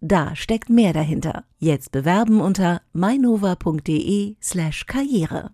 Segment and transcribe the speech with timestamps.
[0.00, 1.44] Da steckt mehr dahinter.
[1.58, 5.50] Jetzt bewerben unter mainova.de slash karriere.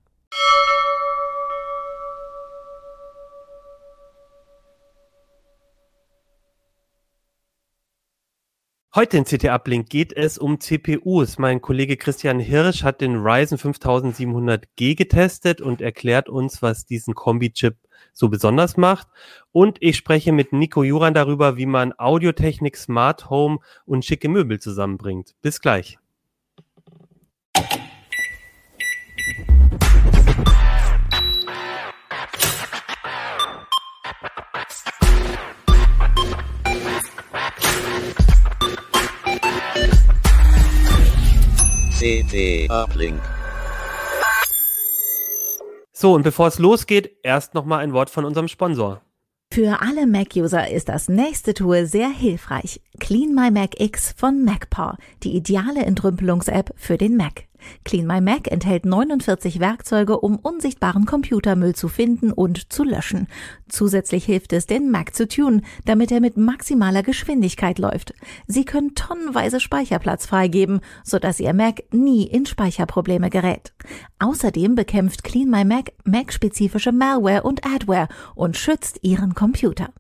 [8.97, 11.39] Heute in CT Uplink geht es um CPUs.
[11.39, 17.77] Mein Kollege Christian Hirsch hat den Ryzen 5700G getestet und erklärt uns, was diesen Kombi-Chip
[18.13, 19.09] so besonders macht.
[19.51, 24.61] Und ich spreche mit Nico Juran darüber, wie man Audiotechnik, Smart Home und schicke Möbel
[24.61, 25.35] zusammenbringt.
[25.43, 25.99] Bis gleich.
[42.05, 43.19] CT Uplink.
[45.91, 49.01] So, und bevor es losgeht, erst nochmal ein Wort von unserem Sponsor.
[49.51, 52.83] Für alle Mac-User ist das nächste Tool sehr hilfreich.
[53.01, 57.45] Clean My Mac X von MacPaw, die ideale Entrümpelungs-App für den Mac.
[57.85, 63.29] Clean My Mac enthält 49 Werkzeuge, um unsichtbaren Computermüll zu finden und zu löschen.
[63.69, 68.15] Zusätzlich hilft es, den Mac zu tunen, damit er mit maximaler Geschwindigkeit läuft.
[68.47, 73.75] Sie können tonnenweise Speicherplatz freigeben, sodass Ihr Mac nie in Speicherprobleme gerät.
[74.19, 79.91] Außerdem bekämpft Clean My Mac Mac-spezifische Malware und Adware und schützt Ihren Computer.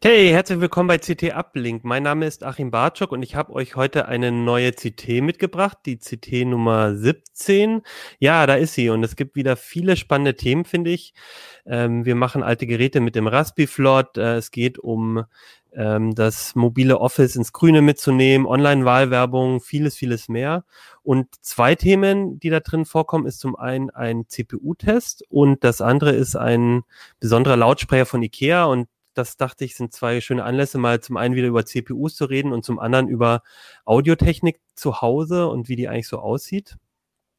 [0.00, 1.82] Hey, herzlich willkommen bei CT Uplink.
[1.82, 5.98] Mein Name ist Achim Bartschok und ich habe euch heute eine neue CT mitgebracht, die
[5.98, 7.82] CT Nummer 17.
[8.20, 11.14] Ja, da ist sie und es gibt wieder viele spannende Themen, finde ich.
[11.66, 14.18] Ähm, wir machen alte Geräte mit dem Raspberry-Flot.
[14.18, 15.24] Äh, es geht um
[15.72, 20.64] ähm, das mobile Office ins Grüne mitzunehmen, Online-Wahlwerbung, vieles, vieles mehr.
[21.02, 26.12] Und zwei Themen, die da drin vorkommen, ist zum einen ein CPU-Test und das andere
[26.12, 26.84] ist ein
[27.18, 28.86] besonderer Lautsprecher von IKEA und
[29.18, 32.52] das dachte ich, sind zwei schöne Anlässe, mal zum einen wieder über CPUs zu reden
[32.52, 33.42] und zum anderen über
[33.84, 36.76] Audiotechnik zu Hause und wie die eigentlich so aussieht.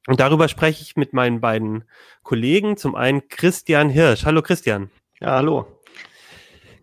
[0.08, 1.86] Und darüber spreche ich mit meinen beiden
[2.24, 2.78] Kollegen.
[2.78, 4.26] Zum einen Christian Hirsch.
[4.26, 4.90] Hallo Christian.
[5.20, 5.68] Ja, hallo.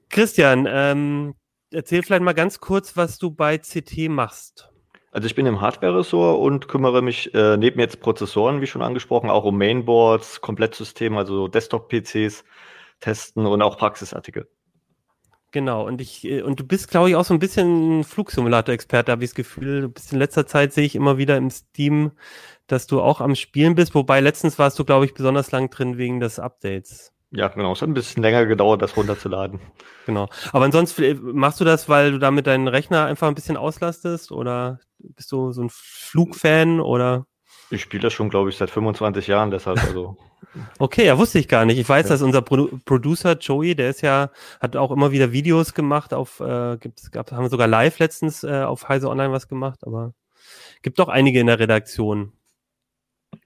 [0.09, 1.35] Christian, ähm,
[1.71, 4.71] erzähl vielleicht mal ganz kurz, was du bei CT machst.
[5.11, 9.31] Also ich bin im Hardware-Ressort und kümmere mich äh, neben jetzt Prozessoren, wie schon angesprochen,
[9.31, 12.45] auch um Mainboards, Komplettsysteme, also Desktop-PCs
[13.01, 14.49] testen und auch Praxisartikel.
[15.57, 19.25] Genau, und ich, äh, und du bist, glaube ich, auch so ein bisschen Flugsimulator-Experte, habe
[19.25, 19.81] ich das Gefühl.
[19.81, 22.13] Du bist in letzter Zeit sehe ich immer wieder im Steam,
[22.67, 25.97] dass du auch am Spielen bist, wobei letztens warst du, glaube ich, besonders lang drin
[25.97, 27.15] wegen des Updates.
[27.31, 27.73] Ja, genau.
[27.73, 29.61] Es hat ein bisschen länger gedauert, das runterzuladen.
[30.05, 30.29] Genau.
[30.53, 34.33] Aber ansonsten äh, machst du das, weil du damit deinen Rechner einfach ein bisschen auslastest
[34.33, 37.25] oder bist du so ein Flugfan oder?
[37.71, 40.19] Ich spiele das schon, glaube ich, seit 25 Jahren, deshalb also.
[40.79, 41.79] Okay, ja, wusste ich gar nicht.
[41.79, 42.11] Ich weiß, ja.
[42.11, 44.31] dass unser Pro Producer Joey, der ist ja,
[44.61, 48.45] hat auch immer wieder Videos gemacht auf, äh, gibt's, gab, haben wir sogar live letztens
[48.45, 50.15] äh, auf Heise Online was gemacht, aber
[50.83, 52.33] gibt doch einige in der Redaktion.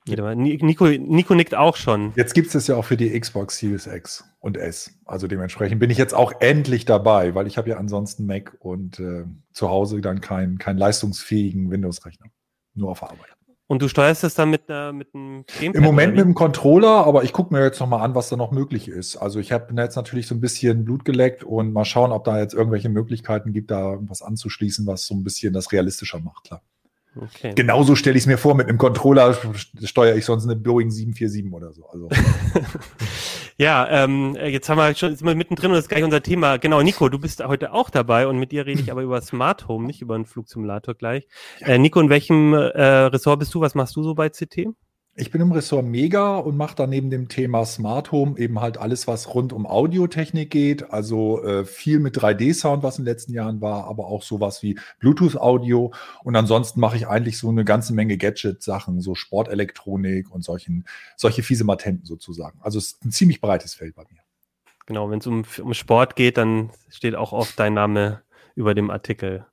[0.06, 2.12] Nico, Nico nickt auch schon.
[2.16, 4.92] Jetzt gibt es das ja auch für die Xbox Series X und S.
[5.04, 8.98] Also dementsprechend bin ich jetzt auch endlich dabei, weil ich habe ja ansonsten Mac und
[8.98, 12.26] äh, zu Hause dann keinen kein leistungsfähigen Windows-Rechner.
[12.74, 13.36] Nur auf Arbeit.
[13.70, 15.76] Und du steuerst es dann mit, äh, mit einem Gamepad?
[15.76, 18.50] Im Moment mit dem Controller, aber ich gucke mir jetzt nochmal an, was da noch
[18.50, 19.16] möglich ist.
[19.16, 22.40] Also ich habe jetzt natürlich so ein bisschen Blut geleckt und mal schauen, ob da
[22.40, 26.62] jetzt irgendwelche Möglichkeiten gibt, da irgendwas anzuschließen, was so ein bisschen das realistischer macht, klar.
[27.14, 27.52] Okay.
[27.54, 29.38] Genauso stelle ich es mir vor, mit einem Controller
[29.84, 31.86] steuere ich sonst eine Boeing 747 oder so.
[31.86, 32.08] Also.
[33.60, 36.56] ja, ähm, jetzt haben wir schon sind wir mittendrin und das ist gleich unser Thema.
[36.56, 39.68] Genau, Nico, du bist heute auch dabei und mit dir rede ich aber über Smart
[39.68, 41.28] Home, nicht über einen Flugsimulator gleich.
[41.60, 43.60] Äh, Nico, in welchem äh, Ressort bist du?
[43.60, 44.68] Was machst du so bei CT?
[45.20, 48.78] Ich bin im Ressort Mega und mache da neben dem Thema Smart Home eben halt
[48.78, 50.94] alles, was rund um Audiotechnik geht.
[50.94, 54.78] Also äh, viel mit 3D-Sound, was in den letzten Jahren war, aber auch sowas wie
[54.98, 55.92] Bluetooth-Audio.
[56.24, 60.86] Und ansonsten mache ich eigentlich so eine ganze Menge Gadget-Sachen, so Sportelektronik und solchen,
[61.16, 62.58] solche fiese Matenten sozusagen.
[62.62, 64.20] Also es ist ein ziemlich breites Feld bei mir.
[64.86, 68.22] Genau, wenn es um, um Sport geht, dann steht auch oft dein Name
[68.54, 69.44] über dem Artikel.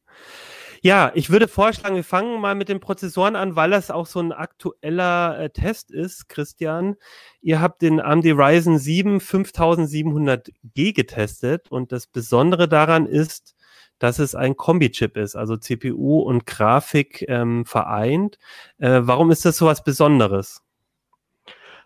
[0.82, 4.20] Ja, ich würde vorschlagen, wir fangen mal mit den Prozessoren an, weil das auch so
[4.20, 6.96] ein aktueller äh, Test ist, Christian.
[7.42, 13.56] Ihr habt den AMD Ryzen 7 5700G getestet und das Besondere daran ist,
[14.00, 18.38] dass es ein Kombi-Chip ist, also CPU und Grafik ähm, vereint.
[18.78, 20.62] Äh, warum ist das so was Besonderes?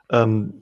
[0.10, 0.62] Ähm,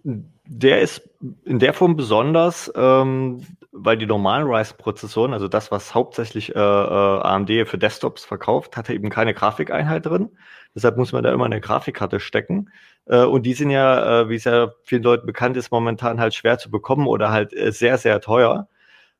[0.51, 1.07] der ist
[1.45, 7.21] in der Form besonders, ähm, weil die normalen Ryzen-Prozessoren, also das, was hauptsächlich äh, äh,
[7.21, 10.29] AMD für Desktops verkauft, hatte eben keine Grafikeinheit drin.
[10.73, 12.71] Deshalb muss man da immer eine Grafikkarte stecken.
[13.05, 16.33] Äh, und die sind ja, äh, wie es ja vielen Leuten bekannt ist, momentan halt
[16.33, 18.67] schwer zu bekommen oder halt äh, sehr, sehr teuer.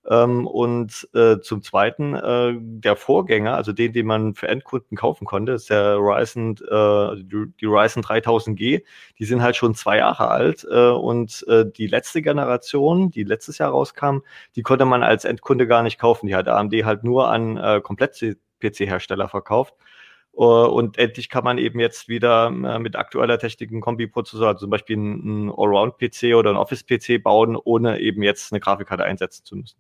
[0.08, 5.26] Ähm, und äh, zum Zweiten, äh, der Vorgänger, also den, den man für Endkunden kaufen
[5.26, 8.84] konnte, ist der Ryzen, äh, also die, Ryzen 3000G.
[9.20, 13.58] Die sind halt schon zwei Jahre alt äh, und äh, die letzte Generation, die letztes
[13.58, 14.20] Jahr rauskam,
[14.56, 16.28] die konnte man als Endkunde gar nicht kaufen.
[16.28, 19.76] Die hat AMD halt nur an äh, Komplett-PC-Hersteller verkauft.
[20.36, 24.60] Uh, und endlich kann man eben jetzt wieder äh, mit aktueller Technik einen Kombi-Prozessor, also
[24.62, 29.58] zum Beispiel einen Allround-PC oder einen Office-PC bauen, ohne eben jetzt eine Grafikkarte einsetzen zu
[29.58, 29.78] müssen.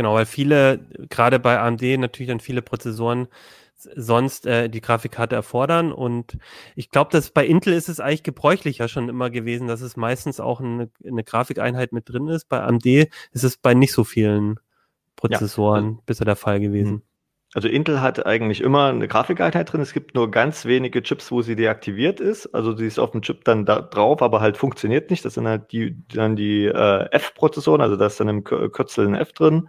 [0.00, 0.80] Genau, weil viele,
[1.10, 3.28] gerade bei AMD natürlich dann viele Prozessoren
[3.76, 5.92] sonst äh, die Grafikkarte erfordern.
[5.92, 6.38] Und
[6.74, 10.40] ich glaube, dass bei Intel ist es eigentlich gebräuchlicher schon immer gewesen, dass es meistens
[10.40, 12.48] auch eine, eine Grafikeinheit mit drin ist.
[12.48, 14.58] Bei AMD ist es bei nicht so vielen
[15.16, 15.98] Prozessoren ja.
[16.06, 17.02] bisher der Fall gewesen.
[17.52, 19.80] Also Intel hat eigentlich immer eine Grafikeinheit drin.
[19.80, 22.46] Es gibt nur ganz wenige Chips, wo sie deaktiviert ist.
[22.54, 25.24] Also sie ist auf dem Chip dann da drauf, aber halt funktioniert nicht.
[25.24, 29.16] Das sind halt die, dann die äh, F-Prozessoren, also da ist dann im Kürzel ein
[29.16, 29.68] F drin.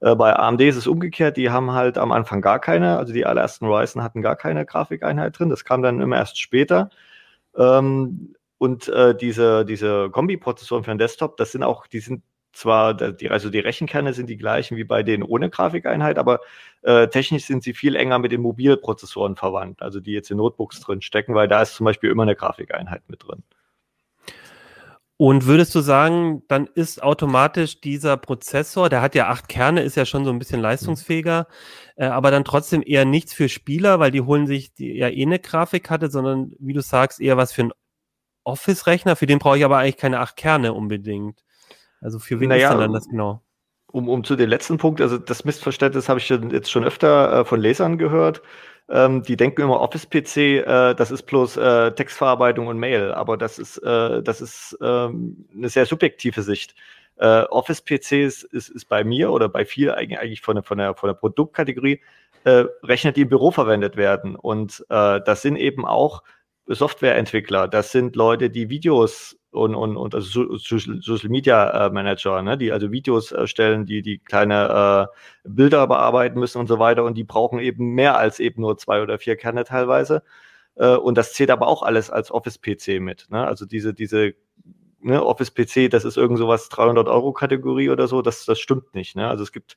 [0.00, 3.26] Äh, bei AMD ist es umgekehrt, die haben halt am Anfang gar keine, also die
[3.26, 5.50] allerersten Ryzen hatten gar keine Grafikeinheit drin.
[5.50, 6.90] Das kam dann immer erst später.
[7.56, 12.94] Ähm, und äh, diese, diese Kombi-Prozessoren für den Desktop, das sind auch, die sind zwar,
[12.94, 16.40] die, also die Rechenkerne sind die gleichen wie bei denen ohne Grafikeinheit, aber
[16.82, 20.80] äh, technisch sind sie viel enger mit den Mobilprozessoren verwandt, also die jetzt in Notebooks
[20.80, 23.42] drin stecken, weil da ist zum Beispiel immer eine Grafikeinheit mit drin.
[25.20, 29.96] Und würdest du sagen, dann ist automatisch dieser Prozessor, der hat ja acht Kerne, ist
[29.96, 31.46] ja schon so ein bisschen leistungsfähiger,
[31.96, 35.22] äh, aber dann trotzdem eher nichts für Spieler, weil die holen sich die, ja eh
[35.22, 37.72] eine Grafikkarte, sondern wie du sagst, eher was für einen
[38.44, 41.44] Office-Rechner, für den brauche ich aber eigentlich keine acht Kerne unbedingt.
[42.00, 43.42] Also für wen naja, ist dann das genau?
[43.92, 47.44] Um, um zu dem letzten Punkt, also das Missverständnis habe ich jetzt schon öfter äh,
[47.44, 48.42] von Lesern gehört.
[48.88, 53.58] Ähm, die denken immer Office-PC, äh, das ist bloß äh, Textverarbeitung und Mail, aber das
[53.58, 56.74] ist, äh, das ist ähm, eine sehr subjektive Sicht.
[57.16, 60.94] Äh, Office-PC ist, ist, ist bei mir oder bei vielen eigentlich von der, von der,
[60.94, 62.00] von der Produktkategorie
[62.44, 64.36] äh, Rechner, die im Büro verwendet werden.
[64.36, 66.22] Und äh, das sind eben auch
[66.66, 72.56] Softwareentwickler, das sind Leute, die Videos und, und, und also Social Media äh, Manager, ne,
[72.56, 75.08] die also Videos erstellen, die die kleine
[75.44, 78.78] äh, Bilder bearbeiten müssen und so weiter und die brauchen eben mehr als eben nur
[78.78, 80.22] zwei oder vier Kerne teilweise.
[80.76, 83.26] Äh, und das zählt aber auch alles als Office-PC mit.
[83.30, 83.44] Ne?
[83.44, 84.34] Also diese, diese
[85.00, 89.16] ne, Office-PC, das ist irgend sowas 300 Euro Kategorie oder so, das, das stimmt nicht.
[89.16, 89.28] Ne?
[89.28, 89.76] Also es gibt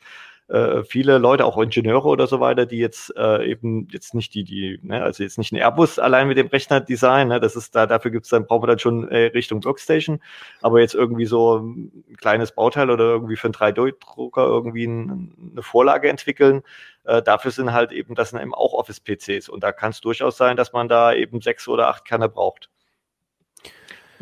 [0.50, 4.44] äh, viele Leute, auch Ingenieure oder so weiter, die jetzt äh, eben jetzt nicht die,
[4.44, 7.76] die, ne, also jetzt nicht ein Airbus allein mit dem Rechner design, ne, das ist
[7.76, 10.22] da, dafür gibt's dann, brauchen wir dann schon äh, Richtung Workstation,
[10.62, 15.64] aber jetzt irgendwie so ein kleines Bauteil oder irgendwie für einen 3D-Drucker irgendwie ein, eine
[15.64, 16.64] Vorlage entwickeln,
[17.06, 20.38] äh, dafür sind halt eben, das sind eben auch Office-PCs und da kann es durchaus
[20.38, 22.70] sein, dass man da eben sechs oder acht Kerne braucht.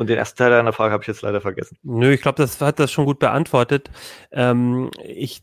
[0.02, 1.78] Und den ersten Teil deiner Frage habe ich jetzt leider vergessen.
[1.82, 3.90] Nö, ich glaube, das hat das schon gut beantwortet.
[4.30, 5.40] Ähm, ich,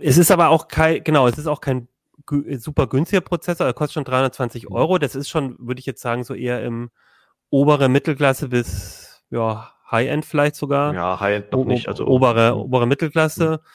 [0.00, 1.88] es ist aber auch kein, genau, es ist auch kein
[2.58, 4.74] super günstiger Prozessor, er kostet schon 320 mhm.
[4.74, 4.98] Euro.
[4.98, 6.90] Das ist schon, würde ich jetzt sagen, so eher im
[7.50, 10.94] obere Mittelklasse bis ja, High-End vielleicht sogar.
[10.94, 11.88] Ja, High-End noch nicht.
[11.88, 13.60] Also obere, obere Mittelklasse.
[13.62, 13.66] Mhm.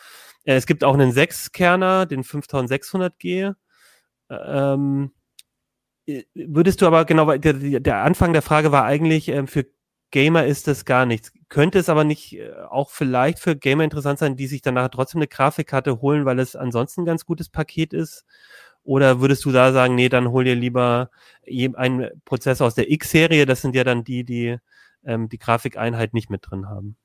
[0.44, 3.54] Es gibt auch einen Sechskerner, den 5600G.
[4.30, 5.12] Ähm,
[6.34, 9.66] würdest du aber genau, der, der Anfang der Frage war eigentlich ähm, für
[10.12, 11.32] Gamer ist das gar nichts.
[11.50, 15.20] Könnte es aber nicht äh, auch vielleicht für Gamer interessant sein, die sich danach trotzdem
[15.20, 18.26] eine Grafikkarte holen, weil es ansonsten ein ganz gutes Paket ist?
[18.84, 21.12] Oder würdest du da sagen, nee, dann hol dir lieber
[21.76, 24.58] einen Prozessor aus der X-Serie, das sind ja dann die, die
[25.06, 26.98] ähm, die Grafikeinheit nicht mit drin haben?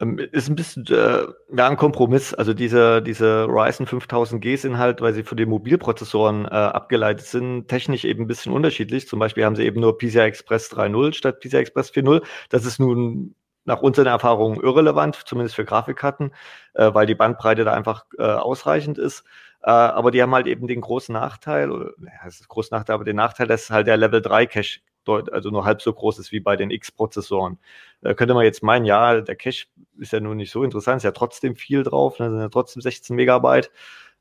[0.00, 2.34] Ähm, ist ein bisschen äh, ja, ein Kompromiss.
[2.34, 7.68] Also diese, diese Ryzen 5000G sind halt, weil sie von den Mobilprozessoren äh, abgeleitet sind,
[7.68, 9.08] technisch eben ein bisschen unterschiedlich.
[9.08, 12.24] Zum Beispiel haben sie eben nur PCI Express 3.0 statt PCI Express 4.0.
[12.48, 16.32] Das ist nun nach unseren Erfahrungen irrelevant, zumindest für Grafikkarten,
[16.74, 19.24] äh, weil die Bandbreite da einfach äh, ausreichend ist.
[19.62, 22.94] Äh, aber die haben halt eben den großen Nachteil, oder ja, das ist großen Nachteil,
[22.94, 26.32] aber den Nachteil, dass halt der Level 3 Cache also nur halb so groß ist
[26.32, 27.58] wie bei den X-Prozessoren.
[28.00, 29.66] Da könnte man jetzt meinen, ja, der Cache
[29.98, 32.82] ist ja nun nicht so interessant, ist ja trotzdem viel drauf, ne, sind ja trotzdem
[32.82, 33.70] 16 Megabyte.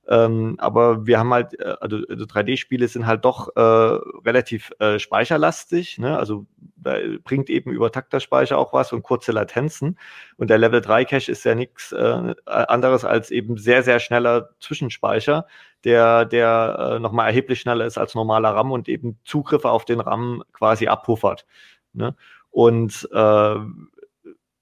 [0.08, 5.00] Ähm, aber wir haben halt, äh, also, also 3D-Spiele sind halt doch äh, relativ äh,
[5.00, 5.98] speicherlastig.
[5.98, 6.18] Ne?
[6.18, 6.46] Also
[6.76, 9.98] da bringt eben Übertakterspeicher auch was und kurze Latenzen.
[10.36, 14.50] Und der Level 3 Cache ist ja nichts äh, anderes als eben sehr, sehr schneller
[14.60, 15.48] Zwischenspeicher,
[15.86, 20.02] der, der äh, nochmal erheblich schneller ist als normaler RAM und eben Zugriffe auf den
[20.02, 21.46] RAM quasi abpuffert.
[21.94, 22.16] Ne?
[22.52, 23.56] Und äh,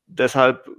[0.06, 0.70] deshalb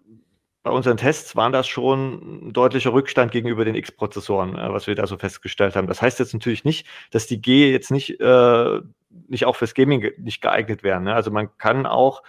[0.63, 4.95] bei unseren Tests waren das schon ein deutlicher Rückstand gegenüber den X-Prozessoren, äh, was wir
[4.95, 5.89] da so festgestellt haben.
[5.89, 8.81] Das heißt jetzt natürlich nicht, dass die G jetzt nicht, äh,
[9.29, 11.05] nicht auch fürs Gaming nicht geeignet wären.
[11.05, 11.15] Ne?
[11.15, 12.23] Also man kann auch,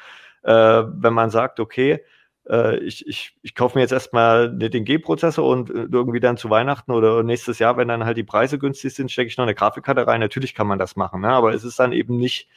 [0.44, 2.04] äh, wenn man sagt, okay,
[2.50, 6.50] äh, ich, ich, ich kaufe mir jetzt erstmal den G-Prozessor und äh, irgendwie dann zu
[6.50, 9.56] Weihnachten oder nächstes Jahr, wenn dann halt die Preise günstig sind, stecke ich noch eine
[9.56, 10.20] Grafikkarte rein.
[10.20, 11.30] Natürlich kann man das machen, ne?
[11.30, 12.50] aber es ist dann eben nicht,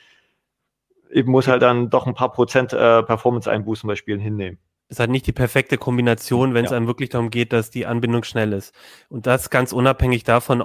[1.10, 5.10] eben muss halt dann doch ein paar Prozent äh, Performance-Einbußen bei Spielen hinnehmen es hat
[5.10, 8.74] nicht die perfekte Kombination, wenn es einem wirklich darum geht, dass die Anbindung schnell ist.
[9.08, 10.62] Und das ganz unabhängig davon,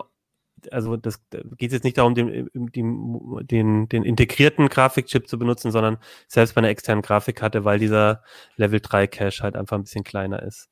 [0.71, 5.71] also das da geht jetzt nicht darum, den, den, den, den integrierten Grafikchip zu benutzen,
[5.71, 8.23] sondern selbst bei einer externen Grafikkarte, weil dieser
[8.55, 10.69] Level 3 Cache halt einfach ein bisschen kleiner ist.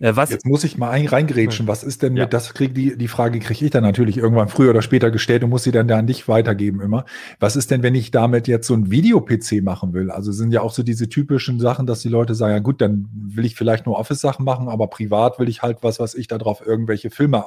[0.00, 1.66] Äh, was Jetzt muss ich mal ein, reingrätschen.
[1.66, 2.24] Was ist denn ja.
[2.24, 5.44] mit, das krieg, die, die Frage kriege ich dann natürlich irgendwann früher oder später gestellt
[5.44, 7.04] und muss sie dann da nicht weitergeben immer.
[7.40, 10.10] Was ist denn, wenn ich damit jetzt so ein Video-PC machen will?
[10.10, 13.08] Also sind ja auch so diese typischen Sachen, dass die Leute sagen, ja gut, dann
[13.12, 16.38] will ich vielleicht nur Office-Sachen machen, aber privat will ich halt was, was ich da
[16.38, 17.44] drauf irgendwelche Filme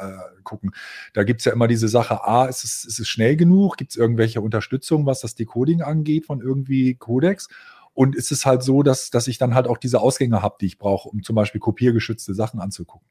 [0.00, 0.72] äh, äh gucken.
[1.12, 3.76] Da gibt es ja immer diese Sache, A, ist es, ist es schnell genug?
[3.76, 7.48] Gibt es irgendwelche Unterstützung, was das Decoding angeht von irgendwie Codex?
[7.92, 10.66] Und ist es halt so, dass, dass ich dann halt auch diese Ausgänge habe, die
[10.66, 13.06] ich brauche, um zum Beispiel kopiergeschützte Sachen anzugucken?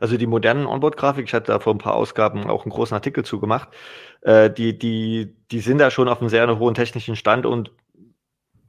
[0.00, 3.24] Also die modernen Onboard-Grafik, ich hatte da vor ein paar Ausgaben auch einen großen Artikel
[3.24, 3.70] zugemacht,
[4.20, 7.72] äh, die, die, die sind da schon auf einem sehr hohen technischen Stand und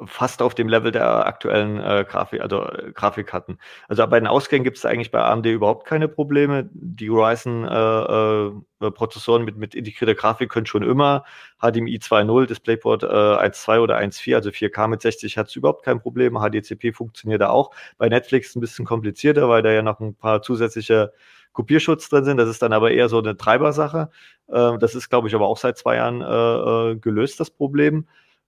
[0.07, 3.57] fast auf dem Level der aktuellen äh, Grafik, also äh, Grafikkarten.
[3.87, 6.69] Also bei den Ausgängen gibt es eigentlich bei AMD überhaupt keine Probleme.
[6.73, 11.23] Die Ryzen äh, äh, mit, mit integrierter Grafik können schon immer
[11.61, 16.37] HDMI 2.0, DisplayPort äh, 1.2 oder 1.4, also 4K mit 60 Hertz überhaupt kein Problem.
[16.37, 17.71] HDCP funktioniert da auch.
[17.97, 21.13] Bei Netflix ein bisschen komplizierter, weil da ja noch ein paar zusätzliche
[21.53, 22.37] Kopierschutz drin sind.
[22.37, 24.09] Das ist dann aber eher so eine Treibersache.
[24.47, 28.07] Äh, das ist, glaube ich, aber auch seit zwei Jahren äh, äh gelöst, das Problem.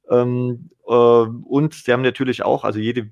[0.10, 3.12] Ähm, äh, und sie haben natürlich auch, also jede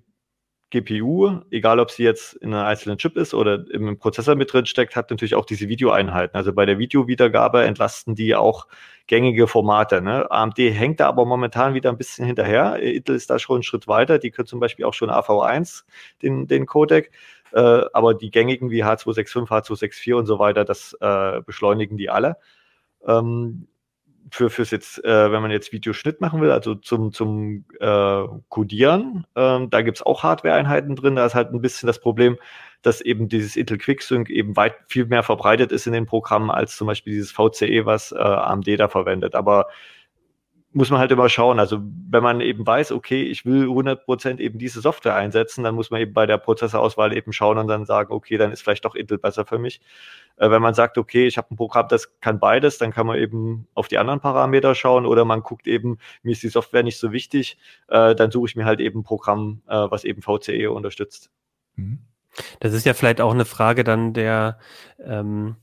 [0.74, 4.66] GPU, egal ob sie jetzt in einem einzelnen Chip ist oder im Prozessor mit drin
[4.66, 6.36] steckt, hat natürlich auch diese Videoeinheiten.
[6.36, 8.68] Also bei der Videowiedergabe entlasten die auch
[9.06, 10.02] gängige Formate.
[10.02, 10.30] Ne?
[10.32, 12.80] AMD hängt da aber momentan wieder ein bisschen hinterher.
[12.80, 14.18] Intel ist da schon einen Schritt weiter.
[14.18, 15.84] Die können zum Beispiel auch schon AV1,
[16.24, 17.12] den, den Codec.
[17.52, 22.38] Äh, aber die gängigen wie H265, H264 und so weiter, das äh, beschleunigen die alle.
[23.06, 23.68] Ähm,
[24.32, 29.26] für fürs jetzt, äh, wenn man jetzt Videoschnitt machen will, also zum, zum äh, Codieren,
[29.36, 31.16] ähm, da gibt's auch Hardware-Einheiten drin.
[31.16, 32.38] Da ist halt ein bisschen das Problem,
[32.82, 36.76] dass eben dieses Intel QuickSync eben weit viel mehr verbreitet ist in den Programmen als
[36.76, 39.36] zum Beispiel dieses VCE, was äh, AMD da verwendet.
[39.36, 39.68] Aber
[40.74, 41.60] muss man halt immer schauen.
[41.60, 45.92] Also wenn man eben weiß, okay, ich will 100% eben diese Software einsetzen, dann muss
[45.92, 48.96] man eben bei der Prozessorauswahl eben schauen und dann sagen, okay, dann ist vielleicht doch
[48.96, 49.82] Intel besser für mich.
[50.38, 53.18] Äh, wenn man sagt, okay, ich habe ein Programm, das kann beides, dann kann man
[53.18, 56.98] eben auf die anderen Parameter schauen oder man guckt eben, mir ist die Software nicht
[56.98, 60.72] so wichtig, äh, dann suche ich mir halt eben ein Programm, äh, was eben VCE
[60.72, 61.30] unterstützt.
[61.76, 62.00] Mhm.
[62.60, 64.58] Das ist ja vielleicht auch eine Frage dann der
[65.00, 65.56] ähm,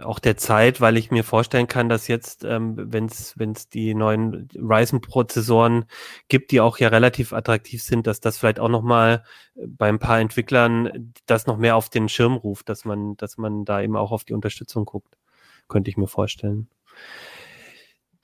[0.00, 4.48] auch der Zeit, weil ich mir vorstellen kann, dass jetzt, ähm, wenn es die neuen
[4.54, 5.84] Ryzen-Prozessoren
[6.28, 10.20] gibt, die auch ja relativ attraktiv sind, dass das vielleicht auch nochmal bei ein paar
[10.20, 14.10] Entwicklern das noch mehr auf den Schirm ruft, dass man, dass man da eben auch
[14.12, 15.16] auf die Unterstützung guckt.
[15.68, 16.68] Könnte ich mir vorstellen.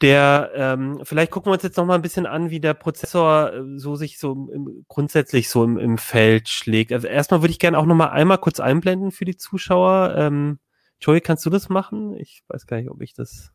[0.01, 3.53] Der, ähm, vielleicht gucken wir uns jetzt noch mal ein bisschen an, wie der Prozessor
[3.53, 6.93] äh, so sich so im, grundsätzlich so im, im Feld schlägt.
[6.93, 10.15] Also erstmal würde ich gerne auch noch mal einmal kurz einblenden für die Zuschauer.
[10.17, 10.59] Ähm,
[11.05, 12.17] Joey, kannst du das machen?
[12.17, 13.53] Ich weiß gar nicht, ob ich das,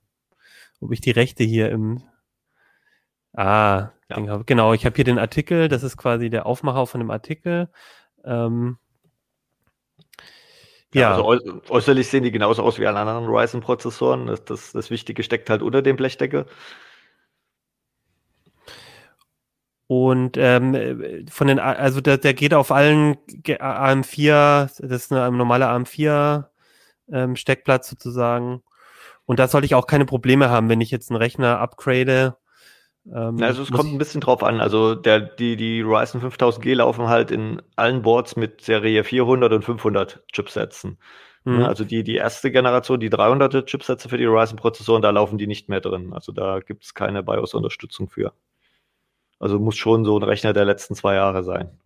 [0.81, 2.03] ob ich die Rechte hier im
[3.33, 4.37] Ah, ja.
[4.45, 4.73] genau.
[4.73, 5.67] Ich habe hier den Artikel.
[5.67, 7.69] Das ist quasi der Aufmacher von dem Artikel.
[8.23, 8.77] Ähm,
[10.93, 11.23] ja, ja.
[11.23, 14.27] Also äußerlich sehen die genauso aus wie alle anderen Ryzen-Prozessoren.
[14.27, 16.45] Das, das, das Wichtige steckt halt unter dem Blechdeckel.
[19.87, 23.15] Und ähm, von den, also der, der geht auf allen
[23.47, 26.48] AM4, das ist eine normale AM4
[27.11, 28.63] ähm, Steckplatz sozusagen.
[29.25, 32.37] Und da sollte ich auch keine Probleme haben, wenn ich jetzt einen Rechner upgrade.
[33.13, 34.59] Ähm, also es kommt ein bisschen drauf an.
[34.61, 39.63] Also der, die, die Ryzen 5000G laufen halt in allen Boards mit Serie 400 und
[39.63, 40.97] 500 Chipsätzen.
[41.43, 41.63] Mhm.
[41.63, 45.69] Also die, die erste Generation, die 300er Chipsätze für die Ryzen-Prozessoren, da laufen die nicht
[45.69, 46.13] mehr drin.
[46.13, 48.33] Also da gibt es keine BIOS-Unterstützung für.
[49.39, 51.79] Also muss schon so ein Rechner der letzten zwei Jahre sein.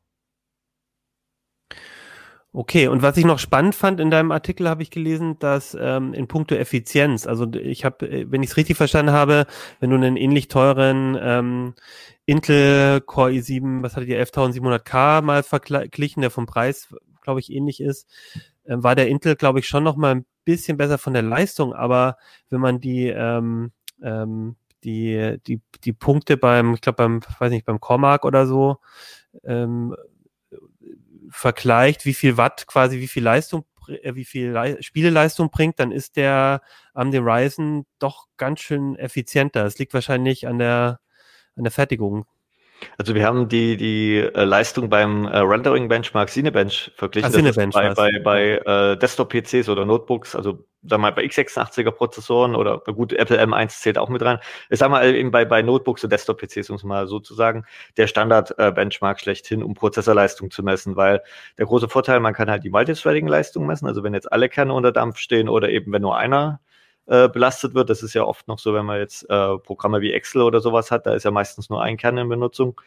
[2.55, 6.13] Okay, und was ich noch spannend fand in deinem Artikel, habe ich gelesen, dass ähm,
[6.13, 9.47] in puncto Effizienz, also ich habe, äh, wenn ich es richtig verstanden habe,
[9.79, 11.73] wenn du einen ähnlich teuren ähm,
[12.27, 16.93] Intel Core i7, was hattet ihr, 11700K mal verglichen, der vom Preis,
[17.23, 18.07] glaube ich, ähnlich ist,
[18.65, 21.73] äh, war der Intel, glaube ich, schon noch mal ein bisschen besser von der Leistung,
[21.73, 22.17] aber
[22.51, 23.71] wenn man die ähm,
[24.03, 28.77] ähm, die, die, die Punkte beim, ich glaube beim, weiß nicht, beim Cormac oder so,
[29.43, 29.95] ähm,
[31.33, 35.91] vergleicht, wie viel Watt quasi, wie viel Leistung, äh, wie viel Le Spieleleistung bringt, dann
[35.91, 36.61] ist der
[36.93, 39.65] am Ryzen doch ganz schön effizienter.
[39.65, 40.99] Es liegt wahrscheinlich an der,
[41.55, 42.25] an der Fertigung.
[42.97, 47.29] Also wir haben die, die äh, Leistung beim äh, Rendering Benchmark Cinebench verglichen.
[47.29, 52.55] Ah, Cinebench bei, bei, bei äh, Desktop-PCs oder Notebooks, also sag mal bei x86er Prozessoren
[52.55, 54.39] oder gut, Apple M1 zählt auch mit rein.
[54.69, 57.65] Ich sag mal eben bei, bei Notebooks und Desktop-PCs, um es mal so zu sagen,
[57.97, 61.21] der Standard-Benchmark äh, schlechthin, um Prozessorleistung zu messen, weil
[61.57, 64.91] der große Vorteil, man kann halt die Multithreading-Leistung messen, also wenn jetzt alle Kerne unter
[64.91, 66.59] Dampf stehen oder eben wenn nur einer
[67.05, 67.89] äh, belastet wird.
[67.89, 70.91] Das ist ja oft noch so, wenn man jetzt äh, Programme wie Excel oder sowas
[70.91, 72.79] hat, da ist ja meistens nur ein Kern in Benutzung.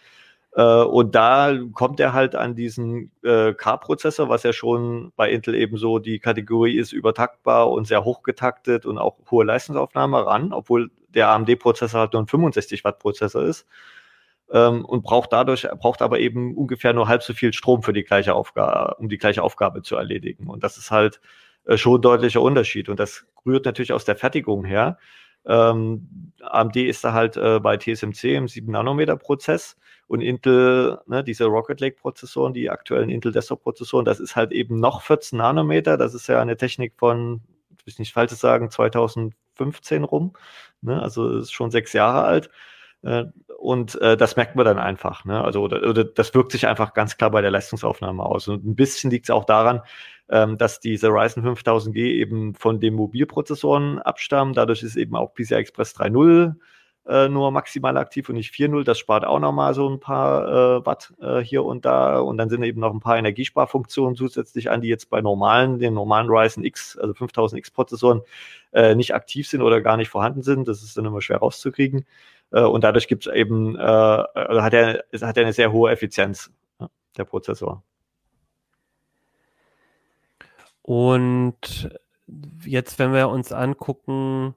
[0.57, 5.55] Äh, und da kommt er halt an diesen äh, K-Prozessor, was ja schon bei Intel
[5.55, 10.91] eben so die Kategorie ist, übertaktbar und sehr hochgetaktet und auch hohe Leistungsaufnahme ran, obwohl
[11.09, 13.67] der AMD-Prozessor halt nur ein 65 Watt Prozessor ist.
[14.51, 18.05] Ähm, und braucht dadurch, braucht aber eben ungefähr nur halb so viel Strom für die
[18.05, 20.49] gleiche Aufgabe, um die gleiche Aufgabe zu erledigen.
[20.49, 21.21] Und das ist halt
[21.67, 22.89] äh, schon deutlicher Unterschied.
[22.89, 24.99] Und das rührt natürlich aus der Fertigung her.
[25.47, 29.77] Ähm, AMD ist da halt äh, bei TSMC im 7-Nanometer-Prozess
[30.09, 35.03] und Intel, ne, diese Rocket Lake-Prozessoren, die aktuellen Intel Desktop-Prozessoren, das ist halt eben noch
[35.03, 35.97] 14 Nanometer.
[35.97, 37.41] Das ist ja eine Technik von,
[37.79, 40.33] ich will nicht falsch sagen, 2015 rum.
[40.83, 41.01] Ne?
[41.01, 42.51] Also ist schon sechs Jahre alt.
[43.03, 43.25] Äh,
[43.59, 45.25] und äh, das merkt man dann einfach.
[45.25, 45.43] Ne?
[45.43, 48.49] Also oder, oder das wirkt sich einfach ganz klar bei der Leistungsaufnahme aus.
[48.49, 49.81] Und ein bisschen liegt es auch daran,
[50.29, 54.55] ähm, dass diese Ryzen 5000G eben von den Mobilprozessoren abstammen.
[54.55, 56.55] Dadurch ist eben auch PCI Express 3.0
[57.09, 58.85] äh, nur maximal aktiv und nicht 4.0.
[58.85, 62.19] Das spart auch nochmal so ein paar äh, Watt äh, hier und da.
[62.19, 65.95] Und dann sind eben noch ein paar Energiesparfunktionen zusätzlich an, die jetzt bei normalen, den
[65.95, 68.23] normalen Ryzen X, also 5000X Prozessoren,
[68.73, 70.67] äh, nicht aktiv sind oder gar nicht vorhanden sind.
[70.69, 72.07] Das ist dann immer schwer rauszukriegen.
[72.53, 76.51] Äh, und dadurch gibt es eben, äh, hat er, hat er eine sehr hohe Effizienz,
[77.17, 77.83] der Prozessor.
[80.83, 81.91] Und
[82.65, 84.55] jetzt, wenn wir uns angucken,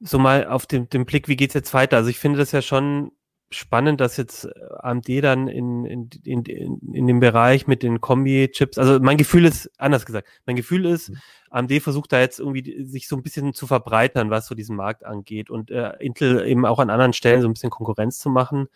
[0.00, 1.98] so mal auf den, den Blick, wie geht's jetzt weiter?
[1.98, 3.12] Also ich finde das ja schon
[3.52, 9.00] spannend, dass jetzt AMD dann in, in, in, in dem Bereich mit den Kombi-Chips, also
[9.00, 11.16] mein Gefühl ist, anders gesagt, mein Gefühl ist, mhm.
[11.50, 15.04] AMD versucht da jetzt irgendwie sich so ein bisschen zu verbreitern, was so diesen Markt
[15.04, 18.68] angeht und äh, Intel eben auch an anderen Stellen so ein bisschen Konkurrenz zu machen,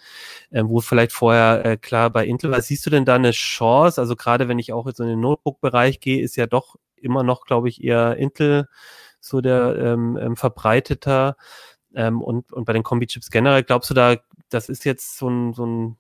[0.50, 2.60] äh, wo vielleicht vorher äh, klar bei Intel war.
[2.60, 4.00] Siehst du denn da eine Chance?
[4.00, 7.44] Also gerade wenn ich auch jetzt in den Notebook-Bereich gehe, ist ja doch immer noch,
[7.44, 8.66] glaube ich, eher Intel
[9.20, 11.36] so der ähm, ähm, verbreiteter.
[11.94, 14.16] Ähm, und, und bei den Kombi-Chips generell, glaubst du da,
[14.54, 15.96] das ist jetzt so ein, so ein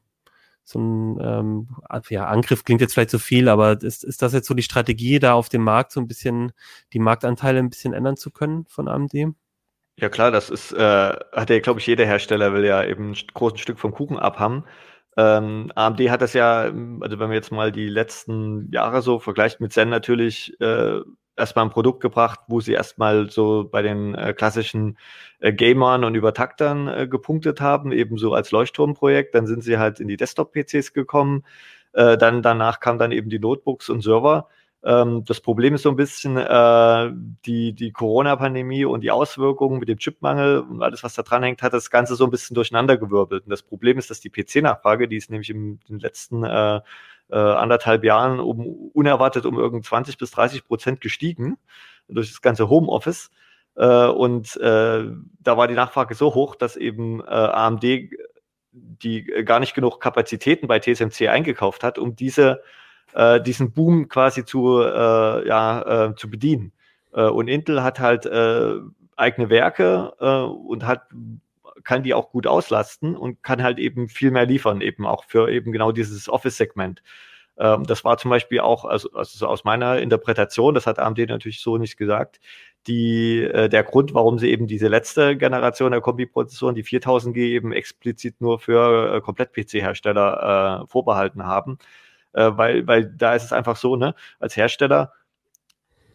[0.66, 1.68] so ein ähm,
[2.08, 5.18] ja, Angriff klingt jetzt vielleicht zu viel, aber ist, ist das jetzt so die Strategie,
[5.18, 6.52] da auf dem Markt so ein bisschen
[6.94, 9.12] die Marktanteile ein bisschen ändern zu können von AMD?
[9.96, 13.16] Ja klar, das ist, äh, hat ja, glaube ich, jeder Hersteller will ja eben ein
[13.34, 14.64] großes Stück vom Kuchen abhaben.
[15.16, 19.60] Ähm, AMD hat das ja, also wenn man jetzt mal die letzten Jahre so vergleicht
[19.60, 21.00] mit Zen natürlich äh,
[21.36, 24.98] erstmal ein Produkt gebracht, wo sie erstmal so bei den äh, klassischen
[25.40, 29.34] äh, Gamern und Übertaktern äh, gepunktet haben, ebenso als Leuchtturmprojekt.
[29.34, 31.44] Dann sind sie halt in die Desktop-PCs gekommen.
[31.92, 34.48] Äh, dann danach kamen dann eben die Notebooks und Server.
[34.84, 37.10] Ähm, das Problem ist so ein bisschen äh,
[37.46, 41.62] die, die Corona-Pandemie und die Auswirkungen mit dem Chipmangel und alles, was da dran hängt,
[41.62, 43.44] hat das Ganze so ein bisschen durcheinandergewirbelt.
[43.44, 46.80] Und das Problem ist, dass die PC-Nachfrage, die ist nämlich in den letzten äh,
[47.30, 51.56] äh, anderthalb Jahren um unerwartet um irgend 20 bis 30 Prozent gestiegen
[52.08, 53.30] durch das ganze Homeoffice.
[53.76, 55.04] Äh, und äh,
[55.40, 57.84] da war die Nachfrage so hoch, dass eben äh, AMD
[58.74, 62.62] die gar nicht genug Kapazitäten bei TSMC eingekauft hat, um diese,
[63.14, 66.72] äh, diesen Boom quasi zu, äh, ja, äh, zu bedienen.
[67.12, 68.74] Äh, und Intel hat halt äh,
[69.16, 71.02] eigene Werke äh, und hat
[71.84, 75.50] kann die auch gut auslasten und kann halt eben viel mehr liefern, eben auch für
[75.50, 77.02] eben genau dieses Office-Segment.
[77.58, 81.18] Ähm, das war zum Beispiel auch, also, also so aus meiner Interpretation, das hat AMD
[81.28, 82.40] natürlich so nicht gesagt,
[82.86, 87.72] die, äh, der Grund, warum sie eben diese letzte Generation der Kombi-Prozessoren, die 4000G eben
[87.72, 91.78] explizit nur für äh, Komplett-PC-Hersteller äh, vorbehalten haben.
[92.32, 95.12] Äh, weil, weil da ist es einfach so, ne, als Hersteller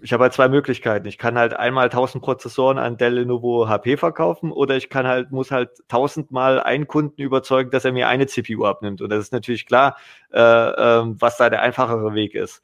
[0.02, 1.08] ich habe halt zwei Möglichkeiten.
[1.08, 5.32] Ich kann halt einmal 1000 Prozessoren an Dell, Lenovo, HP verkaufen oder ich kann halt,
[5.32, 9.02] muss halt 1000 mal einen Kunden überzeugen, dass er mir eine CPU abnimmt.
[9.02, 9.98] Und das ist natürlich klar,
[10.34, 12.62] äh, äh, was da der einfachere Weg ist.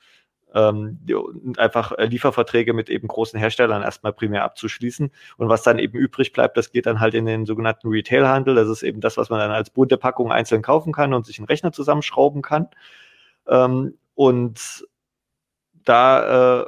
[0.53, 0.99] ähm,
[1.57, 5.11] einfach äh, Lieferverträge mit eben großen Herstellern erstmal primär abzuschließen.
[5.37, 8.55] Und was dann eben übrig bleibt, das geht dann halt in den sogenannten Retailhandel.
[8.55, 11.39] Das ist eben das, was man dann als bunte Packung einzeln kaufen kann und sich
[11.39, 12.69] einen Rechner zusammenschrauben kann.
[13.47, 14.85] Ähm, und
[15.83, 16.65] da, äh,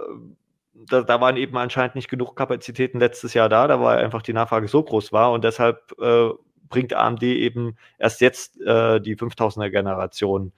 [0.90, 4.34] da, da waren eben anscheinend nicht genug Kapazitäten letztes Jahr da, da war einfach die
[4.34, 6.30] Nachfrage so groß war und deshalb äh,
[6.70, 10.52] bringt AMD eben erst jetzt äh, die 5000er Generation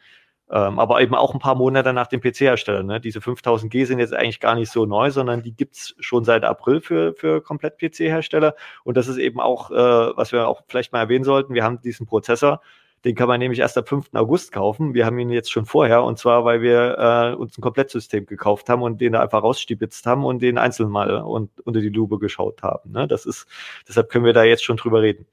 [0.52, 2.82] ähm, aber eben auch ein paar Monate nach dem PC-Hersteller.
[2.82, 3.00] Ne?
[3.00, 6.82] Diese 5000G sind jetzt eigentlich gar nicht so neu, sondern die gibt's schon seit April
[6.82, 8.56] für, für komplett PC-Hersteller.
[8.84, 11.82] Und das ist eben auch, äh, was wir auch vielleicht mal erwähnen sollten, wir haben
[11.82, 12.62] diesen Prozessor,
[13.06, 14.10] den kann man nämlich erst ab 5.
[14.14, 14.94] August kaufen.
[14.94, 18.70] Wir haben ihn jetzt schon vorher und zwar, weil wir äh, uns ein Komplettsystem gekauft
[18.70, 22.20] haben und den da einfach rausstibitzt haben und den einzeln mal und, unter die Lupe
[22.20, 22.92] geschaut haben.
[22.92, 23.08] Ne?
[23.08, 23.48] Das ist,
[23.88, 25.26] deshalb können wir da jetzt schon drüber reden.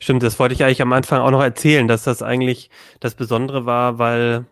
[0.00, 3.64] Stimmt, das wollte ich eigentlich am Anfang auch noch erzählen, dass das eigentlich das Besondere
[3.66, 4.46] war, weil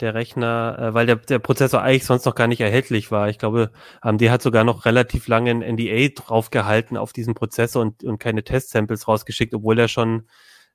[0.00, 3.28] der Rechner, äh, weil der, der Prozessor eigentlich sonst noch gar nicht erhältlich war.
[3.28, 3.70] Ich glaube,
[4.00, 8.42] AMD hat sogar noch relativ lange ein NDA draufgehalten auf diesen Prozessor und, und keine
[8.42, 10.24] Testsamples rausgeschickt, obwohl er schon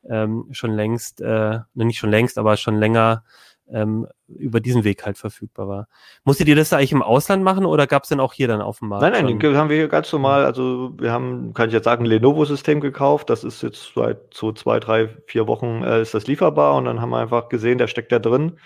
[0.08, 3.24] ähm, schon längst, äh, nicht schon längst, aber schon länger
[3.72, 5.88] ähm, über diesen Weg halt verfügbar war.
[6.24, 8.62] Musstet ihr das da eigentlich im Ausland machen oder gab es denn auch hier dann
[8.62, 9.04] auf dem Markt?
[9.04, 12.04] Nein, nein, den haben wir hier ganz normal, also wir haben, kann ich jetzt sagen,
[12.04, 13.30] ein Lenovo-System gekauft.
[13.30, 17.02] Das ist jetzt seit so zwei, drei, vier Wochen äh, ist das lieferbar und dann
[17.02, 18.58] haben wir einfach gesehen, der steckt da drin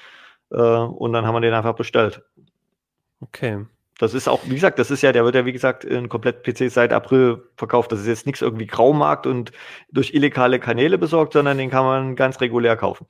[0.51, 2.23] äh, und dann haben wir den einfach bestellt.
[3.19, 3.65] Okay.
[4.03, 6.43] Das ist auch, wie gesagt, das ist ja, der wird ja, wie gesagt, in komplett
[6.43, 7.91] PC seit April verkauft.
[7.91, 9.53] Das ist jetzt nichts irgendwie Graumarkt und
[9.91, 13.07] durch illegale Kanäle besorgt, sondern den kann man ganz regulär kaufen.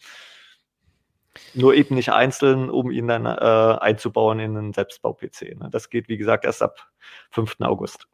[1.55, 5.59] Nur eben nicht einzeln, um ihn dann äh, einzubauen in einen Selbstbau-PC.
[5.59, 5.69] Ne?
[5.71, 6.87] Das geht, wie gesagt, erst ab
[7.31, 7.55] 5.
[7.61, 8.07] August.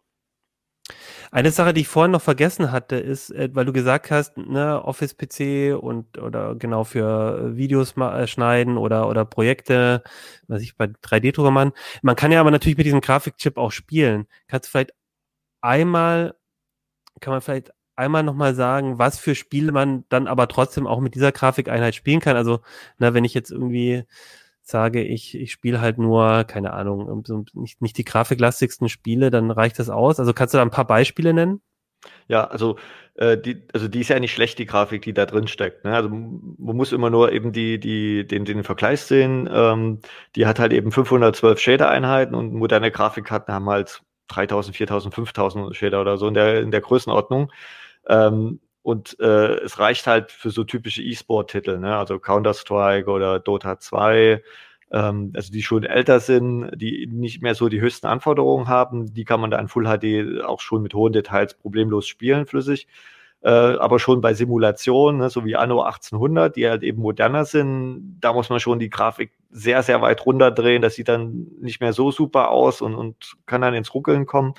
[1.32, 4.84] Eine Sache, die ich vorhin noch vergessen hatte, ist, äh, weil du gesagt hast, ne,
[4.84, 10.04] Office-PC und oder genau für Videos äh, schneiden oder oder Projekte,
[10.48, 11.74] was ich bei 3D-Drucker machen.
[12.02, 14.28] Man kann ja aber natürlich mit diesem Grafikchip auch spielen.
[14.48, 14.94] Kannst du vielleicht
[15.62, 16.36] einmal,
[17.22, 21.16] kann man vielleicht einmal nochmal sagen, was für Spiele man dann aber trotzdem auch mit
[21.16, 22.38] dieser Grafikeinheit spielen kann.
[22.38, 22.62] Also,
[22.98, 24.06] na, wenn ich jetzt irgendwie
[24.70, 29.80] sage, ich, ich spiele halt nur, keine Ahnung, nicht, nicht die grafiklastigsten Spiele, dann reicht
[29.80, 30.20] das aus.
[30.20, 31.62] Also kannst du da ein paar Beispiele nennen?
[32.28, 32.78] Ja, also,
[33.16, 35.84] äh, die, also die ist ja nicht schlecht, die Grafik, die da drin steckt.
[35.84, 35.94] Ne?
[35.94, 39.50] Also man muss immer nur eben die, die, den, den Vergleich sehen.
[39.52, 40.00] Ähm,
[40.36, 46.02] die hat halt eben 512 Shader-Einheiten und moderne Grafikkarten haben halt 3000, 4000, 5000 Shader
[46.02, 47.52] oder so in der, in der Größenordnung.
[48.08, 51.98] Ähm, und äh, es reicht halt für so typische E-Sport-Titel, ne?
[51.98, 54.42] also Counter-Strike oder Dota 2,
[54.92, 59.26] ähm, also die schon älter sind, die nicht mehr so die höchsten Anforderungen haben, die
[59.26, 62.88] kann man da in Full HD auch schon mit hohen Details problemlos spielen, flüssig.
[63.42, 68.18] Äh, aber schon bei Simulationen, ne, so wie Anno 1800, die halt eben moderner sind,
[68.20, 70.82] da muss man schon die Grafik sehr, sehr weit runterdrehen.
[70.82, 74.56] Das sieht dann nicht mehr so super aus und, und kann dann ins Ruckeln kommen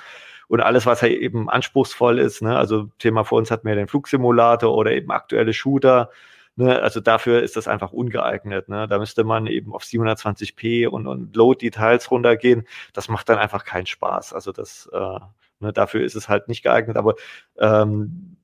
[0.51, 2.57] und alles, was halt eben anspruchsvoll ist, ne?
[2.57, 6.09] also Thema vor uns hatten wir den Flugsimulator oder eben aktuelle Shooter,
[6.57, 6.81] ne?
[6.81, 8.67] also dafür ist das einfach ungeeignet.
[8.67, 8.85] Ne?
[8.89, 12.67] Da müsste man eben auf 720p und, und Load-Details runtergehen.
[12.91, 14.33] Das macht dann einfach keinen Spaß.
[14.33, 15.19] Also das, äh,
[15.61, 15.71] ne?
[15.71, 17.15] dafür ist es halt nicht geeignet, aber
[17.57, 18.35] ähm,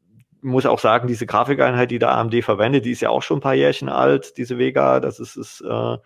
[0.41, 3.41] muss auch sagen, diese Grafikeinheit, die der AMD verwendet, die ist ja auch schon ein
[3.41, 5.01] paar Jährchen alt, diese Vega.
[5.01, 5.97] Das ist, ist äh,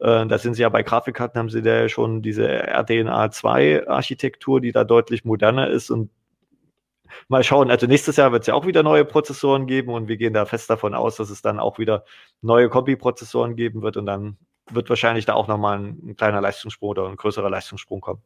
[0.00, 3.88] äh, da sind sie ja bei Grafikkarten, haben sie da ja schon diese RDNA 2
[3.88, 6.10] Architektur, die da deutlich moderner ist und
[7.28, 7.70] mal schauen.
[7.70, 10.46] Also nächstes Jahr wird es ja auch wieder neue Prozessoren geben und wir gehen da
[10.46, 12.04] fest davon aus, dass es dann auch wieder
[12.40, 14.38] neue Kombi-Prozessoren geben wird und dann
[14.70, 18.22] wird wahrscheinlich da auch nochmal ein, ein kleiner Leistungssprung oder ein größerer Leistungssprung kommen.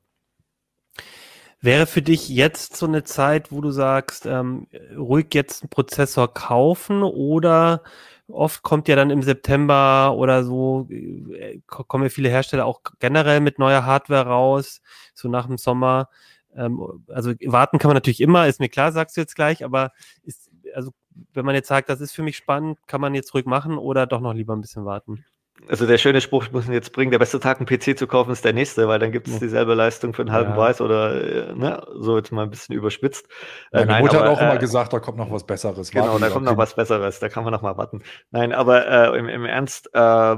[1.60, 6.32] Wäre für dich jetzt so eine Zeit, wo du sagst, ähm, ruhig jetzt einen Prozessor
[6.32, 7.82] kaufen oder
[8.28, 13.40] Oft kommt ja dann im September oder so, äh, kommen ja viele Hersteller auch generell
[13.40, 14.80] mit neuer Hardware raus,
[15.14, 16.08] so nach dem Sommer.
[16.56, 19.92] Ähm, also warten kann man natürlich immer, ist mir klar, sagst du jetzt gleich, aber
[20.22, 20.92] ist, also
[21.34, 24.06] wenn man jetzt sagt, das ist für mich spannend, kann man jetzt ruhig machen oder
[24.06, 25.24] doch noch lieber ein bisschen warten?
[25.68, 28.06] Also der schöne Spruch, ich muss ihn jetzt bringen, der beste Tag, einen PC zu
[28.06, 30.56] kaufen, ist der nächste, weil dann gibt es dieselbe Leistung für einen halben ja.
[30.56, 33.28] Preis oder äh, ne, so jetzt mal ein bisschen überspitzt.
[33.72, 35.90] Meine äh, Mutter aber, hat auch äh, immer gesagt, da kommt noch was Besseres.
[35.90, 38.02] Genau, warten, da kommt noch was Besseres, da kann man noch mal warten.
[38.30, 40.36] Nein, aber äh, im, im Ernst, äh,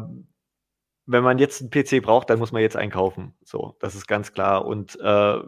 [1.07, 3.35] wenn man jetzt einen PC braucht, dann muss man jetzt einkaufen.
[3.45, 4.65] So, das ist ganz klar.
[4.65, 5.39] Und äh,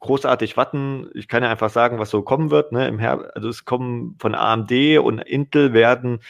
[0.00, 1.10] großartig warten.
[1.14, 2.72] Ich kann ja einfach sagen, was so kommen wird.
[2.72, 2.86] Ne?
[2.88, 6.20] Im Her also es kommen von AMD und Intel werden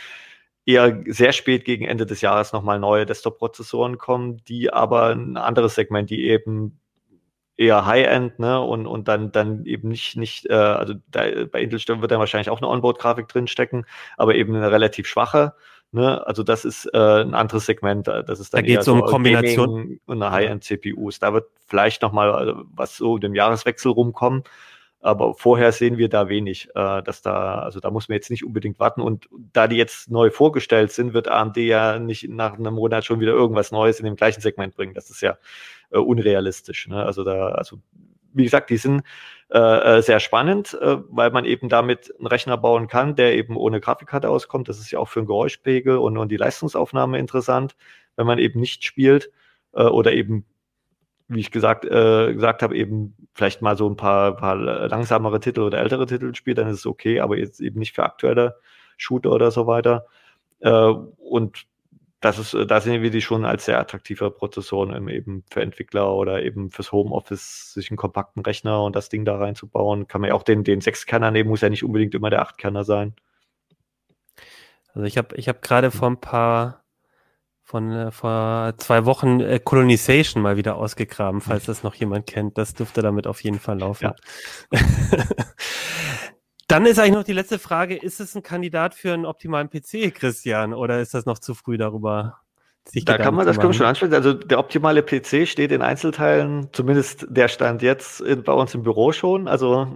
[0.69, 5.75] eher sehr spät gegen Ende des Jahres nochmal neue Desktop-Prozessoren kommen, die aber ein anderes
[5.75, 6.79] Segment, die eben
[7.57, 11.81] eher High-End, ne, und, und dann, dann eben nicht, nicht, äh, also da, bei Intel
[12.01, 13.87] wird dann wahrscheinlich auch eine Onboard-Grafik drin stecken,
[14.19, 15.55] aber eben eine relativ schwache,
[15.91, 16.27] Ne?
[16.27, 18.09] Also das ist äh, ein anderes Segment.
[18.09, 21.19] Das ist dann da geht es um Kombination und eine High-End-CPUs.
[21.19, 24.45] Da wird vielleicht noch mal also was so dem Jahreswechsel rumkommen.
[25.01, 28.45] Aber vorher sehen wir da wenig, äh, dass da, also da muss man jetzt nicht
[28.45, 29.01] unbedingt warten.
[29.01, 33.21] Und da die jetzt neu vorgestellt sind, wird AMD ja nicht nach einem Monat schon
[33.21, 34.95] wieder irgendwas Neues in dem gleichen Segment bringen.
[34.95, 35.39] Das ist ja
[35.91, 36.89] äh, unrealistisch.
[36.89, 37.05] Ne?
[37.05, 37.79] Also da, also
[38.33, 39.03] wie gesagt, die sind
[39.51, 44.29] äh, sehr spannend, weil man eben damit einen Rechner bauen kann, der eben ohne Grafikkarte
[44.29, 44.69] auskommt.
[44.69, 47.75] Das ist ja auch für den Geräuschpegel und, und die Leistungsaufnahme interessant,
[48.17, 49.31] wenn man eben nicht spielt
[49.73, 50.45] oder eben
[51.29, 55.61] wie ich gesagt, äh, gesagt habe, eben vielleicht mal so ein paar, paar langsamere Titel
[55.61, 58.57] oder ältere Titel spielt, dann ist es okay, aber jetzt eben nicht für aktuelle
[58.97, 60.07] Shooter oder so weiter.
[60.61, 61.67] Äh, und
[62.21, 66.43] das ist, da sehen wir die schon als sehr attraktiver Prozessoren eben für Entwickler oder
[66.43, 70.09] eben fürs Homeoffice, sich einen kompakten Rechner und das Ding da reinzubauen.
[70.09, 72.83] Kann man ja auch den, den Sechskerner nehmen, muss ja nicht unbedingt immer der Achtkerner
[72.85, 73.15] sein.
[74.95, 76.83] Also ich habe ich hab gerade vor ein paar
[77.69, 82.57] von äh, vor zwei Wochen äh, Colonization mal wieder ausgegraben, falls das noch jemand kennt.
[82.57, 84.05] Das dürfte damit auf jeden Fall laufen.
[84.05, 84.17] Ja.
[86.67, 90.15] Dann ist eigentlich noch die letzte Frage, ist es ein Kandidat für einen optimalen PC,
[90.15, 92.41] Christian, oder ist das noch zu früh darüber
[92.91, 94.15] sich da kann man, das kann man schon ansprechen.
[94.15, 98.83] Also der optimale PC steht in Einzelteilen, zumindest der stand jetzt in, bei uns im
[98.83, 99.89] Büro schon, also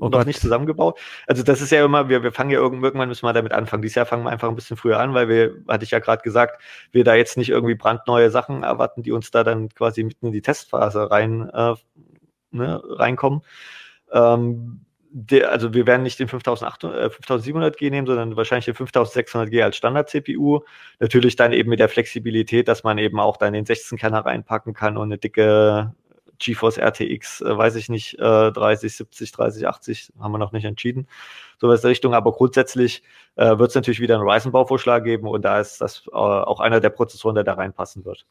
[0.00, 0.98] oh noch nicht zusammengebaut.
[1.26, 3.82] Also das ist ja immer, wir, wir fangen ja irgendwann müssen wir damit anfangen.
[3.82, 6.22] Dieses Jahr fangen wir einfach ein bisschen früher an, weil wir, hatte ich ja gerade
[6.22, 10.26] gesagt, wir da jetzt nicht irgendwie brandneue Sachen erwarten, die uns da dann quasi mitten
[10.26, 11.74] in die Testphase rein äh,
[12.50, 13.42] ne, reinkommen.
[14.10, 14.80] Ähm,
[15.14, 19.76] der, also wir werden nicht den 5800, äh, 5700G nehmen, sondern wahrscheinlich den 5600G als
[19.76, 20.60] Standard-CPU.
[21.00, 24.96] Natürlich dann eben mit der Flexibilität, dass man eben auch dann den 16-Kerner reinpacken kann
[24.96, 25.94] und eine dicke
[26.38, 30.64] GeForce RTX, äh, weiß ich nicht, äh, 30, 70, 30, 80, haben wir noch nicht
[30.64, 31.06] entschieden.
[31.60, 32.14] So was der Richtung.
[32.14, 33.02] Aber grundsätzlich
[33.36, 36.90] äh, wird es natürlich wieder einen Ryzen-Bauvorschlag geben und da ist das auch einer der
[36.90, 38.26] Prozessoren, der da reinpassen wird.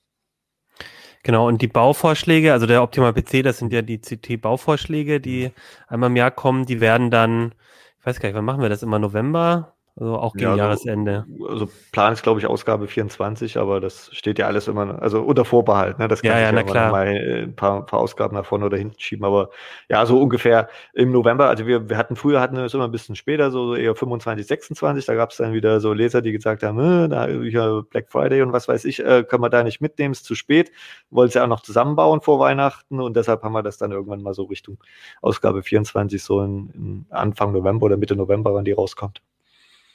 [1.23, 5.51] Genau, und die Bauvorschläge, also der Optimal PC, das sind ja die CT-Bauvorschläge, die
[5.87, 7.53] einmal im Jahr kommen, die werden dann,
[7.99, 8.81] ich weiß gar nicht, wann machen wir das?
[8.81, 9.75] Immer November?
[10.01, 11.25] Also auch gegen ja, also, Jahresende.
[11.47, 15.45] Also Plan ist, glaube ich, Ausgabe 24, aber das steht ja alles immer, also unter
[15.45, 16.07] Vorbehalt, ne?
[16.07, 16.91] Das kann ja, ja, na klar.
[16.91, 19.23] mal ein paar, paar Ausgaben nach vorne oder hinten schieben.
[19.25, 19.51] Aber
[19.89, 22.91] ja, so ungefähr im November, also wir, wir hatten früher hatten wir es immer ein
[22.91, 26.63] bisschen später, so eher 25, 26, da gab es dann wieder so Leser, die gesagt
[26.63, 29.81] haben, äh, da ja Black Friday und was weiß ich, äh, können wir da nicht
[29.81, 30.71] mitnehmen, ist zu spät.
[31.11, 34.23] Wollen es ja auch noch zusammenbauen vor Weihnachten und deshalb haben wir das dann irgendwann
[34.23, 34.79] mal so Richtung
[35.21, 39.21] Ausgabe 24, so in, in Anfang November oder Mitte November, wann die rauskommt.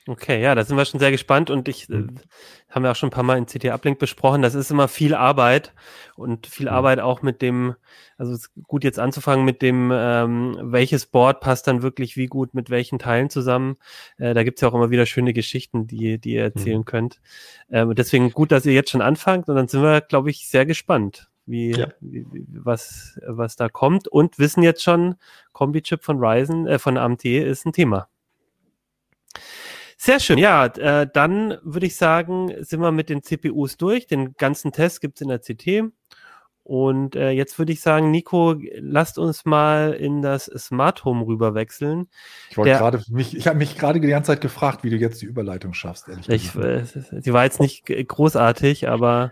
[0.09, 2.15] Okay, ja, da sind wir schon sehr gespannt und ich äh, mhm.
[2.71, 4.41] haben wir auch schon ein paar Mal in CT Uplink besprochen.
[4.41, 5.73] Das ist immer viel Arbeit
[6.15, 6.73] und viel mhm.
[6.73, 7.75] Arbeit auch mit dem,
[8.17, 12.27] also es ist gut jetzt anzufangen mit dem, ähm, welches Board passt dann wirklich wie
[12.27, 13.79] gut mit welchen Teilen zusammen.
[14.17, 16.85] Äh, da gibt's ja auch immer wieder schöne Geschichten, die, die ihr erzählen mhm.
[16.85, 17.21] könnt.
[17.69, 20.67] Ähm, deswegen gut, dass ihr jetzt schon anfangt und dann sind wir, glaube ich, sehr
[20.67, 21.31] gespannt.
[21.47, 21.89] Wie, ja.
[22.01, 25.17] wie, was, was da kommt und wissen jetzt schon,
[25.53, 28.09] Kombi-Chip von Ryzen, äh, von AMT ist ein Thema.
[29.97, 30.39] Sehr schön.
[30.39, 34.07] Ja, äh, dann würde ich sagen, sind wir mit den CPUs durch.
[34.07, 35.93] Den ganzen Test gibt's in der CT.
[36.67, 41.55] Und äh, jetzt würde ich sagen, Nico, lasst uns mal in das Smart Home rüber
[41.55, 42.09] wechseln.
[42.51, 45.23] Ich wollte gerade mich, ich habe mich gerade die ganze Zeit gefragt, wie du jetzt
[45.23, 49.31] die Überleitung schaffst, ehrlich ich, äh, sie war jetzt nicht großartig, aber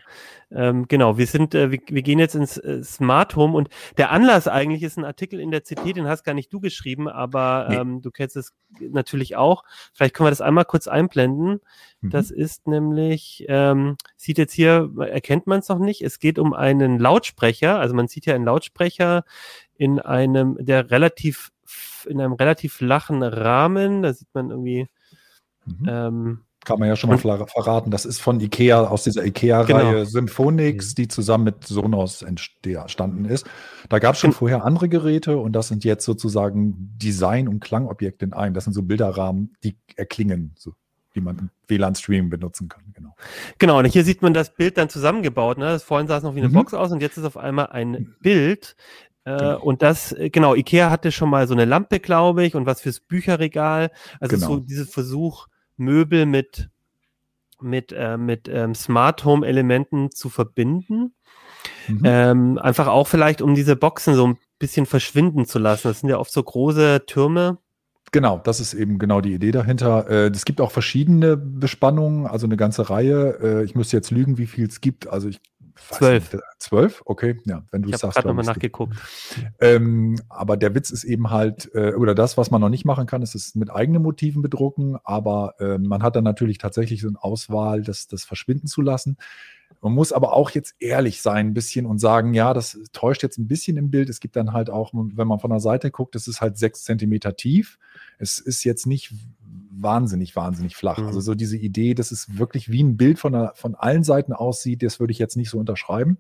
[0.55, 4.11] ähm, genau, wir sind, äh, wir, wir, gehen jetzt ins äh, Smart Home und der
[4.11, 7.67] Anlass eigentlich ist ein Artikel in der CT, den hast gar nicht du geschrieben, aber
[7.69, 7.77] nee.
[7.77, 9.65] ähm, du kennst es natürlich auch.
[9.93, 11.61] Vielleicht können wir das einmal kurz einblenden.
[12.01, 12.11] Mhm.
[12.11, 16.53] Das ist nämlich, ähm, sieht jetzt hier, erkennt man es noch nicht, es geht um
[16.53, 19.25] einen Lautsprecher, also man sieht ja einen Lautsprecher
[19.77, 21.51] in einem, der relativ,
[22.07, 24.87] in einem relativ flachen Rahmen, da sieht man irgendwie,
[25.67, 25.87] mhm.
[25.89, 27.91] ähm, kann man ja schon mal verraten.
[27.91, 30.05] Das ist von Ikea, aus dieser Ikea-Reihe genau.
[30.05, 30.95] Symphonix, mhm.
[30.97, 33.47] die zusammen mit Sonos entstanden ist.
[33.89, 38.25] Da gab es schon vorher andere Geräte und das sind jetzt sozusagen Design- und Klangobjekte
[38.25, 38.55] in einem.
[38.55, 40.73] Das sind so Bilderrahmen, die erklingen, so,
[41.15, 42.83] die man im WLAN-Stream benutzen kann.
[42.95, 43.15] Genau.
[43.59, 45.59] Genau, und hier sieht man das Bild dann zusammengebaut.
[45.59, 45.79] Ne?
[45.79, 46.55] Vorhin sah es noch wie eine mhm.
[46.55, 48.77] Box aus und jetzt ist auf einmal ein Bild.
[49.25, 49.61] Äh, genau.
[49.63, 52.81] Und das, äh, genau, Ikea hatte schon mal so eine Lampe, glaube ich, und was
[52.81, 53.91] fürs Bücherregal.
[54.21, 54.47] Also genau.
[54.47, 56.71] so dieser Versuch, Möbel mit,
[57.61, 61.15] mit, äh, mit ähm, Smart Home Elementen zu verbinden.
[61.89, 62.01] Mhm.
[62.05, 65.89] Ähm, einfach auch vielleicht, um diese Boxen so ein bisschen verschwinden zu lassen.
[65.89, 67.59] Das sind ja oft so große Türme.
[68.13, 70.09] Genau, das ist eben genau die Idee dahinter.
[70.09, 73.39] Äh, es gibt auch verschiedene Bespannungen, also eine ganze Reihe.
[73.43, 75.09] Äh, ich müsste jetzt lügen, wie viel es gibt.
[75.09, 75.41] Also ich
[75.77, 76.37] Zwölf.
[76.59, 77.03] Zwölf?
[77.05, 78.15] Okay, ja, wenn du ich es sagst.
[78.15, 78.97] Ich habe gerade nochmal nachgeguckt.
[79.61, 83.07] Ähm, aber der Witz ist eben halt, äh, oder das, was man noch nicht machen
[83.07, 87.09] kann, ist es mit eigenen Motiven bedrucken, aber äh, man hat dann natürlich tatsächlich so
[87.09, 89.17] eine Auswahl, das, das verschwinden zu lassen.
[89.81, 93.39] Man muss aber auch jetzt ehrlich sein ein bisschen und sagen, ja, das täuscht jetzt
[93.39, 94.09] ein bisschen im Bild.
[94.09, 96.85] Es gibt dann halt auch, wenn man von der Seite guckt, es ist halt sechs
[96.85, 97.79] Zentimeter tief.
[98.19, 99.13] Es ist jetzt nicht
[99.81, 100.99] wahnsinnig, wahnsinnig flach.
[100.99, 101.07] Mhm.
[101.07, 104.33] Also so diese Idee, dass es wirklich wie ein Bild von, der, von allen Seiten
[104.33, 106.19] aussieht, das würde ich jetzt nicht so unterschreiben.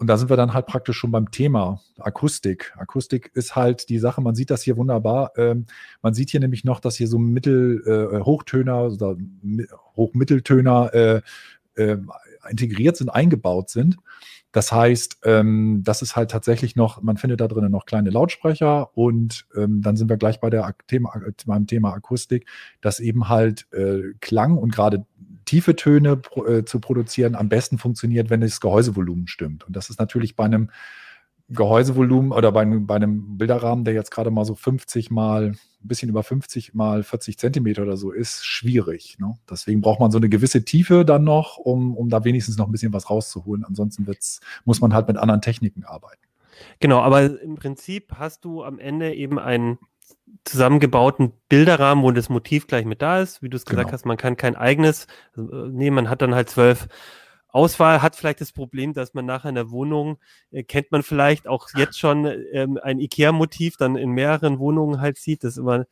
[0.00, 2.72] Und da sind wir dann halt praktisch schon beim Thema Akustik.
[2.78, 5.32] Akustik ist halt die Sache, man sieht das hier wunderbar.
[5.36, 5.66] Ähm,
[6.00, 9.16] man sieht hier nämlich noch, dass hier so Mittel, äh, Hochtöner oder
[9.96, 11.20] Hochmitteltöner äh,
[11.74, 11.98] äh,
[12.48, 13.98] integriert sind, eingebaut sind.
[14.52, 18.96] Das heißt, ähm, das ist halt tatsächlich noch, man findet da drinnen noch kleine Lautsprecher
[18.96, 21.12] und ähm, dann sind wir gleich bei der Thema,
[21.46, 22.46] beim Thema Akustik,
[22.80, 25.06] dass eben halt äh, Klang und gerade
[25.44, 29.66] tiefe Töne pro, äh, zu produzieren am besten funktioniert, wenn das Gehäusevolumen stimmt.
[29.66, 30.70] Und das ist natürlich bei einem
[31.50, 36.08] Gehäusevolumen oder bei, bei einem Bilderrahmen, der jetzt gerade mal so 50 mal, ein bisschen
[36.08, 39.18] über 50 mal 40 Zentimeter oder so ist, schwierig.
[39.18, 39.34] Ne?
[39.50, 42.72] Deswegen braucht man so eine gewisse Tiefe dann noch, um, um da wenigstens noch ein
[42.72, 43.64] bisschen was rauszuholen.
[43.64, 46.22] Ansonsten wird's, muss man halt mit anderen Techniken arbeiten.
[46.78, 49.78] Genau, aber im Prinzip hast du am Ende eben einen
[50.44, 53.42] zusammengebauten Bilderrahmen, wo das Motiv gleich mit da ist.
[53.42, 53.92] Wie du es gesagt genau.
[53.92, 56.88] hast, man kann kein eigenes also, nehmen, man hat dann halt zwölf
[57.52, 60.18] Auswahl hat vielleicht das Problem, dass man nachher in der Wohnung,
[60.50, 65.18] äh, kennt man vielleicht auch jetzt schon ähm, ein IKEA-Motiv dann in mehreren Wohnungen halt
[65.18, 65.44] sieht.
[65.44, 65.86] Das ist immer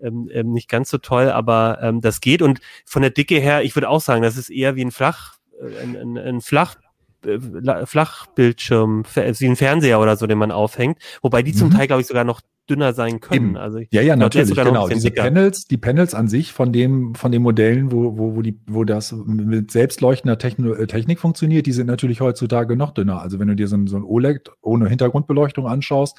[0.00, 2.42] ähm, ähm, nicht ganz so toll, aber ähm, das geht.
[2.42, 5.36] Und von der Dicke her, ich würde auch sagen, das ist eher wie ein Flach,
[5.60, 6.76] äh, ein, ein, ein Flach,
[7.24, 10.98] äh, Flachbildschirm, wie ein Fernseher oder so, den man aufhängt.
[11.22, 11.74] Wobei die zum mhm.
[11.74, 13.50] Teil, glaube ich, sogar noch dünner sein können.
[13.50, 13.56] Eben.
[13.56, 14.88] Also ja, ja, natürlich, genau.
[14.88, 15.22] Diese dicker.
[15.22, 18.84] Panels, die Panels an sich von dem, von den Modellen, wo, wo, wo die, wo
[18.84, 23.20] das mit selbstleuchtender Techno, äh, Technik funktioniert, die sind natürlich heutzutage noch dünner.
[23.20, 26.18] Also wenn du dir so ein, so ein OLED ohne Hintergrundbeleuchtung anschaust,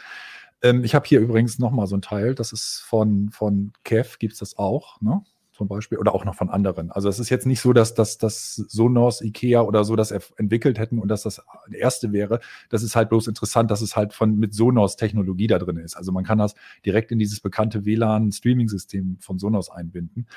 [0.62, 4.18] ähm, ich habe hier übrigens noch mal so ein Teil, das ist von, von Kev,
[4.20, 5.22] gibt's das auch, ne?
[5.58, 6.92] Zum Beispiel oder auch noch von anderen.
[6.92, 10.78] Also es ist jetzt nicht so, dass das dass Sonos, Ikea oder so das entwickelt
[10.78, 11.42] hätten und dass das
[11.72, 12.40] erste wäre.
[12.70, 15.96] Das ist halt bloß interessant, dass es halt von mit Sonos Technologie da drin ist.
[15.96, 20.28] Also man kann das direkt in dieses bekannte WLAN Streaming System von Sonos einbinden.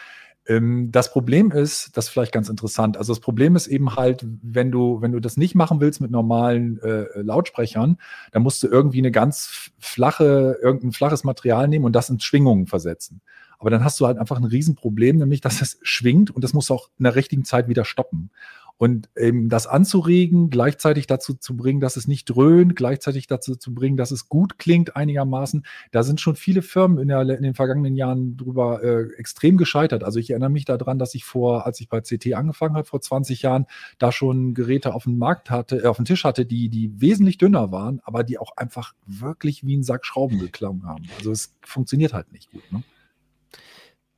[0.47, 2.97] Ähm, das Problem ist, das ist vielleicht ganz interessant.
[2.97, 6.11] Also das Problem ist eben halt, wenn du wenn du das nicht machen willst mit
[6.11, 7.99] normalen äh, Lautsprechern,
[8.33, 12.67] dann musst du irgendwie eine ganz flache irgendein flaches Material nehmen und das in Schwingungen
[12.67, 13.21] versetzen.
[13.61, 16.71] Aber dann hast du halt einfach ein Riesenproblem, nämlich dass es schwingt und das muss
[16.71, 18.31] auch in der richtigen Zeit wieder stoppen.
[18.79, 23.75] Und eben das anzuregen, gleichzeitig dazu zu bringen, dass es nicht dröhnt, gleichzeitig dazu zu
[23.75, 27.53] bringen, dass es gut klingt einigermaßen, da sind schon viele Firmen in, der, in den
[27.53, 30.03] vergangenen Jahren drüber äh, extrem gescheitert.
[30.03, 33.03] Also ich erinnere mich daran, dass ich vor, als ich bei CT angefangen habe, vor
[33.03, 33.67] 20 Jahren,
[33.99, 37.37] da schon Geräte auf dem Markt hatte, äh, auf dem Tisch hatte, die, die wesentlich
[37.37, 41.05] dünner waren, aber die auch einfach wirklich wie ein Sack Schrauben geklungen haben.
[41.19, 42.63] Also es funktioniert halt nicht gut.
[42.73, 42.83] Ne?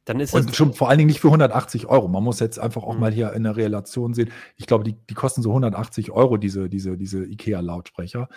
[0.05, 2.09] Dann ist und schon vor allen Dingen nicht für 180 Euro.
[2.09, 3.01] Man muss jetzt einfach auch mhm.
[3.01, 4.33] mal hier in der Relation sehen.
[4.57, 8.29] Ich glaube, die, die kosten so 180 Euro, diese, diese, diese IKEA-Lautsprecher.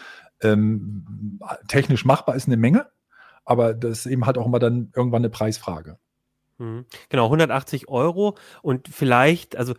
[0.41, 2.87] Ähm, technisch machbar ist eine Menge,
[3.45, 5.97] aber das ist eben halt auch immer dann irgendwann eine Preisfrage.
[6.57, 6.85] Mhm.
[7.09, 9.73] Genau, 180 Euro und vielleicht, also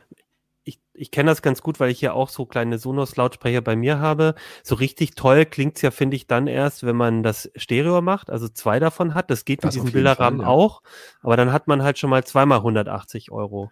[0.67, 4.01] ich, ich kenne das ganz gut, weil ich ja auch so kleine Sonos-Lautsprecher bei mir
[4.01, 4.35] habe.
[4.65, 8.49] So richtig toll klingt's ja, finde ich, dann erst, wenn man das Stereo macht, also
[8.49, 9.31] zwei davon hat.
[9.31, 10.53] Das geht das mit diesem Bilderrahmen Fall, ja.
[10.53, 10.83] auch.
[11.23, 13.71] Aber dann hat man halt schon mal zweimal 180 Euro.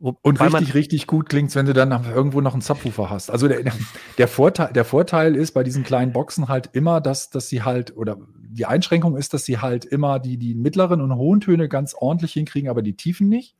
[0.00, 3.30] Wobei und richtig, richtig gut klingt's, wenn du dann irgendwo noch einen Subwoofer hast.
[3.30, 3.62] Also der,
[4.18, 7.96] der, Vorteil, der Vorteil ist bei diesen kleinen Boxen halt immer, dass, dass sie halt,
[7.96, 11.94] oder die Einschränkung ist, dass sie halt immer die, die mittleren und hohen Töne ganz
[11.94, 13.54] ordentlich hinkriegen, aber die tiefen nicht.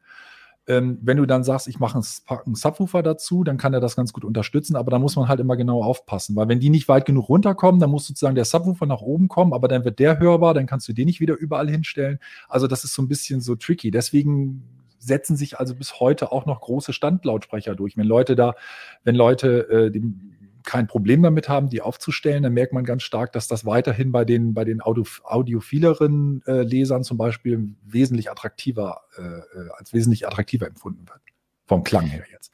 [0.70, 4.12] Ähm, wenn du dann sagst, ich mache einen Subwoofer dazu, dann kann er das ganz
[4.12, 7.06] gut unterstützen, aber da muss man halt immer genau aufpassen, weil wenn die nicht weit
[7.06, 10.54] genug runterkommen, dann muss sozusagen der Subwoofer nach oben kommen, aber dann wird der hörbar,
[10.54, 12.20] dann kannst du den nicht wieder überall hinstellen.
[12.48, 13.90] Also das ist so ein bisschen so tricky.
[13.90, 14.62] Deswegen
[15.00, 17.96] setzen sich also bis heute auch noch große Standlautsprecher durch.
[17.96, 18.54] Wenn Leute da,
[19.02, 20.36] wenn Leute äh, dem,
[20.70, 24.24] kein Problem damit haben, die aufzustellen, dann merkt man ganz stark, dass das weiterhin bei
[24.24, 30.28] den, bei den Audio, audiophileren äh, Lesern zum Beispiel wesentlich attraktiver, äh, äh, als wesentlich
[30.28, 31.18] attraktiver empfunden wird.
[31.66, 32.52] Vom Klang her jetzt.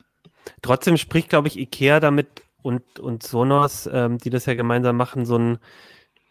[0.62, 5.26] Trotzdem spricht, glaube ich, IKEA damit und, und Sonos, ähm, die das ja gemeinsam machen,
[5.26, 5.58] so ein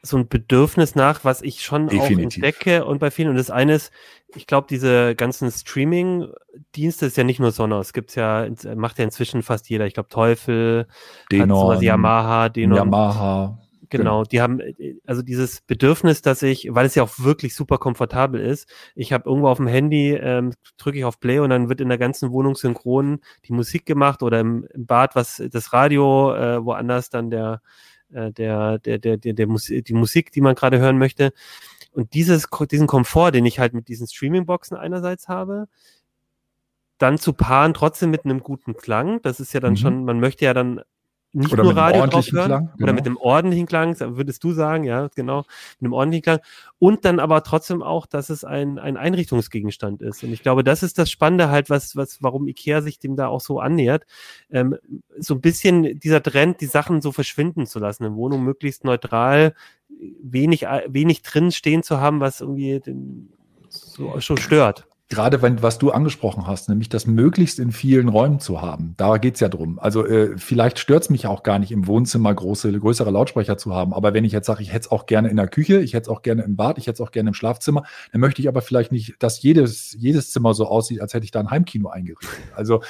[0.06, 2.18] so ein Bedürfnis nach, was ich schon Definitiv.
[2.18, 3.30] auch entdecke und bei vielen.
[3.30, 3.92] Und das eine ist,
[4.36, 7.94] ich glaube, diese ganzen Streaming-Dienste ist ja nicht nur Sonos.
[7.94, 9.86] Gibt's ja, macht ja inzwischen fast jeder.
[9.86, 10.88] Ich glaube, Teufel,
[11.32, 12.78] Denon, sowas, Yamaha, Denon.
[12.78, 13.60] Yamaha.
[13.90, 14.62] Genau, die haben
[15.06, 19.30] also dieses Bedürfnis, dass ich, weil es ja auch wirklich super komfortabel ist, ich habe
[19.30, 22.32] irgendwo auf dem Handy, ähm, drücke ich auf Play und dann wird in der ganzen
[22.32, 27.30] Wohnung synchron die Musik gemacht oder im, im Bad was das Radio, äh, woanders dann
[27.30, 27.62] der
[28.16, 31.34] äh, der der der der, der Musik, die Musik, die man gerade hören möchte.
[31.92, 35.68] Und dieses diesen Komfort, den ich halt mit diesen Streaming-Boxen einerseits habe,
[36.98, 39.22] dann zu paaren trotzdem mit einem guten Klang.
[39.22, 39.78] Das ist ja dann mhm.
[39.78, 40.82] schon, man möchte ja dann
[41.36, 42.84] nicht oder nur Radio drauf hören Klang, genau.
[42.84, 45.40] oder mit einem ordentlichen Klang, würdest du sagen, ja, genau,
[45.80, 46.40] mit einem ordentlichen Klang.
[46.80, 50.24] Und dann aber trotzdem auch, dass es ein, ein Einrichtungsgegenstand ist.
[50.24, 53.28] Und ich glaube, das ist das Spannende halt, was, was, warum Ikea sich dem da
[53.28, 54.06] auch so annähert.
[54.50, 54.78] Ähm,
[55.18, 59.54] so ein bisschen dieser Trend, die Sachen so verschwinden zu lassen, in Wohnung möglichst neutral,
[60.22, 63.34] wenig, wenig drin stehen zu haben, was irgendwie den,
[63.70, 68.40] so, so stört gerade wenn, was du angesprochen hast, nämlich das möglichst in vielen Räumen
[68.40, 68.96] zu haben.
[68.98, 69.78] Da geht's ja drum.
[69.78, 73.94] Also äh, vielleicht stört's mich auch gar nicht im Wohnzimmer große, größere Lautsprecher zu haben.
[73.94, 76.10] Aber wenn ich jetzt sage, ich hätte es auch gerne in der Küche, ich hätte
[76.10, 78.48] es auch gerne im Bad, ich hätte es auch gerne im Schlafzimmer, dann möchte ich
[78.48, 81.90] aber vielleicht nicht, dass jedes, jedes Zimmer so aussieht, als hätte ich da ein Heimkino
[81.90, 82.40] eingerichtet.
[82.56, 82.82] Also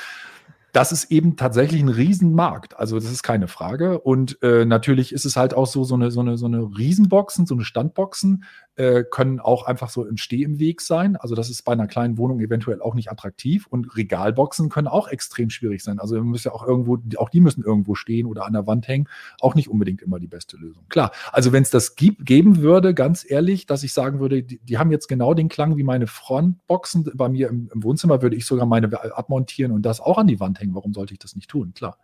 [0.76, 2.78] das ist eben tatsächlich ein Riesenmarkt.
[2.78, 4.00] Also das ist keine Frage.
[4.00, 7.46] Und äh, natürlich ist es halt auch so, so eine, so eine, so eine Riesenboxen,
[7.46, 8.44] so eine Standboxen
[8.78, 11.16] äh, können auch einfach so im Steh im Weg sein.
[11.16, 13.68] Also das ist bei einer kleinen Wohnung eventuell auch nicht attraktiv.
[13.68, 16.00] Und Regalboxen können auch extrem schwierig sein.
[16.00, 18.88] Also wir müssen ja auch irgendwo, auch die müssen irgendwo stehen oder an der Wand
[18.88, 19.08] hängen.
[19.40, 20.84] Auch nicht unbedingt immer die beste Lösung.
[20.90, 24.60] Klar, also wenn es das gibt, geben würde, ganz ehrlich, dass ich sagen würde, die,
[24.60, 28.36] die, haben jetzt genau den Klang wie meine Frontboxen bei mir im, im Wohnzimmer, würde
[28.36, 30.76] ich sogar meine abmontieren und das auch an die Wand hängen.
[30.76, 31.74] Warum sollte ich das nicht tun?
[31.74, 31.98] Klar.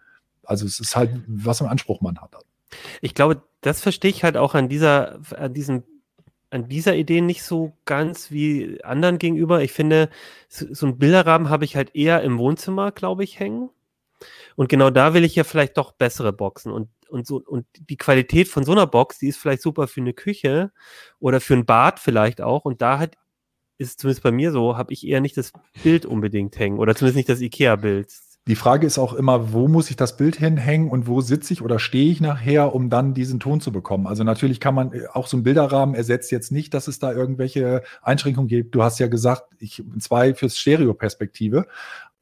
[0.43, 2.35] Also es ist halt, was einen Anspruch man hat.
[3.01, 5.83] Ich glaube, das verstehe ich halt auch an dieser, an diesem
[6.51, 9.63] an dieser Idee nicht so ganz wie anderen gegenüber.
[9.63, 10.09] Ich finde,
[10.49, 13.69] so ein Bilderrahmen habe ich halt eher im Wohnzimmer, glaube ich, hängen.
[14.55, 16.71] Und genau da will ich ja vielleicht doch bessere Boxen.
[16.71, 20.01] Und, und, so, und die Qualität von so einer Box, die ist vielleicht super für
[20.01, 20.71] eine Küche
[21.19, 22.65] oder für ein Bad vielleicht auch.
[22.65, 23.15] Und da hat,
[23.77, 27.15] ist zumindest bei mir so, habe ich eher nicht das Bild unbedingt hängen oder zumindest
[27.15, 28.11] nicht das IKEA-Bild.
[28.51, 31.61] Die Frage ist auch immer, wo muss ich das Bild hinhängen und wo sitze ich
[31.61, 34.07] oder stehe ich nachher, um dann diesen Ton zu bekommen.
[34.07, 37.13] Also natürlich kann man äh, auch so ein Bilderrahmen ersetzt jetzt nicht, dass es da
[37.13, 38.75] irgendwelche Einschränkungen gibt.
[38.75, 41.65] Du hast ja gesagt, ich zwei fürs Stereo-Perspektive.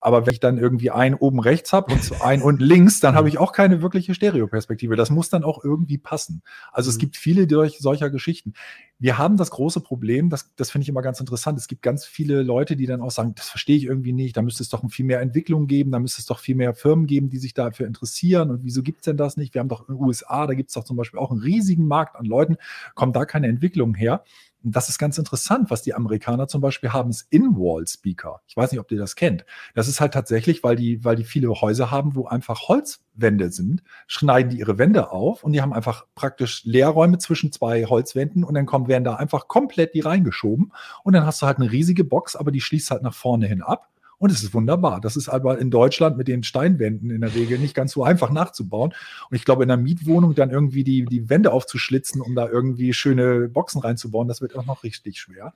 [0.02, 3.28] Aber wenn ich dann irgendwie einen oben rechts habe und einen unten links, dann habe
[3.28, 4.95] ich auch keine wirkliche Stereoperspektive.
[4.95, 6.41] Das muss dann auch irgendwie passen.
[6.72, 6.91] Also mhm.
[6.91, 8.54] es gibt viele durch solcher Geschichten.
[8.97, 11.58] Wir haben das große Problem, das, das finde ich immer ganz interessant.
[11.58, 14.41] Es gibt ganz viele Leute, die dann auch sagen, das verstehe ich irgendwie nicht, da
[14.41, 17.30] müsste es doch viel mehr Entwicklung geben, da müsste es doch viel mehr Firmen geben,
[17.30, 18.52] die sich dafür interessieren.
[18.52, 19.54] Und wieso gibt es denn das nicht?
[19.54, 21.88] Wir haben doch in den USA, da gibt es doch zum Beispiel auch einen riesigen
[21.88, 22.58] Markt an Leuten,
[22.93, 24.24] kommt da keine Entwicklung her.
[24.62, 28.41] Das ist ganz interessant, was die Amerikaner zum Beispiel haben, ist In-Wall-Speaker.
[28.47, 29.45] Ich weiß nicht, ob ihr das kennt.
[29.74, 33.84] Das ist halt tatsächlich, weil die, weil die viele Häuser haben, wo einfach Holzwände sind,
[34.07, 38.53] schneiden die ihre Wände auf und die haben einfach praktisch Leerräume zwischen zwei Holzwänden und
[38.53, 42.03] dann kommen, werden da einfach komplett die reingeschoben und dann hast du halt eine riesige
[42.03, 43.89] Box, aber die schließt halt nach vorne hin ab
[44.20, 44.99] und es ist wunderbar.
[44.99, 48.32] Das ist aber in Deutschland mit den Steinwänden in der Regel nicht ganz so einfach
[48.32, 48.93] nachzubauen.
[49.30, 52.91] Und ich glaube, in einer Mietwohnung dann irgendwie die, die Wände aufzuschlitzen, um da irgendwie
[52.91, 55.53] schöne Boxen reinzubauen, das wird auch noch richtig schwer.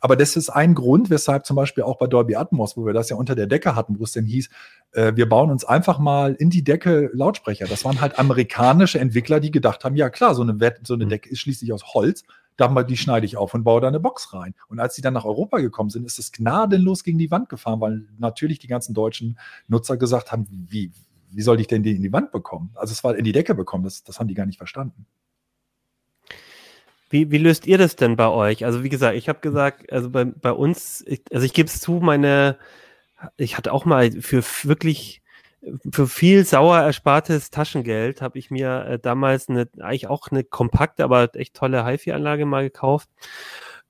[0.00, 3.10] Aber das ist ein Grund, weshalb zum Beispiel auch bei Dolby Atmos, wo wir das
[3.10, 4.48] ja unter der Decke hatten, wo es denn hieß,
[4.92, 7.66] äh, wir bauen uns einfach mal in die Decke Lautsprecher.
[7.66, 11.28] Das waren halt amerikanische Entwickler, die gedacht haben, ja klar, so eine, so eine Decke
[11.28, 12.24] ist schließlich aus Holz
[12.58, 14.54] die schneide ich auf und baue da eine Box rein.
[14.68, 17.80] Und als sie dann nach Europa gekommen sind, ist es gnadenlos gegen die Wand gefahren,
[17.80, 19.38] weil natürlich die ganzen deutschen
[19.68, 20.92] Nutzer gesagt haben, wie,
[21.30, 22.70] wie soll ich denn die in die Wand bekommen?
[22.74, 25.06] Also es war in die Decke bekommen, das, das haben die gar nicht verstanden.
[27.08, 28.64] Wie, wie löst ihr das denn bei euch?
[28.64, 31.80] Also wie gesagt, ich habe gesagt, also bei, bei uns, ich, also ich gebe es
[31.80, 32.56] zu, meine,
[33.36, 35.22] ich hatte auch mal für wirklich
[35.90, 41.04] für viel sauer erspartes Taschengeld habe ich mir äh, damals eine, eigentlich auch eine kompakte,
[41.04, 43.08] aber echt tolle HiFi-Anlage mal gekauft.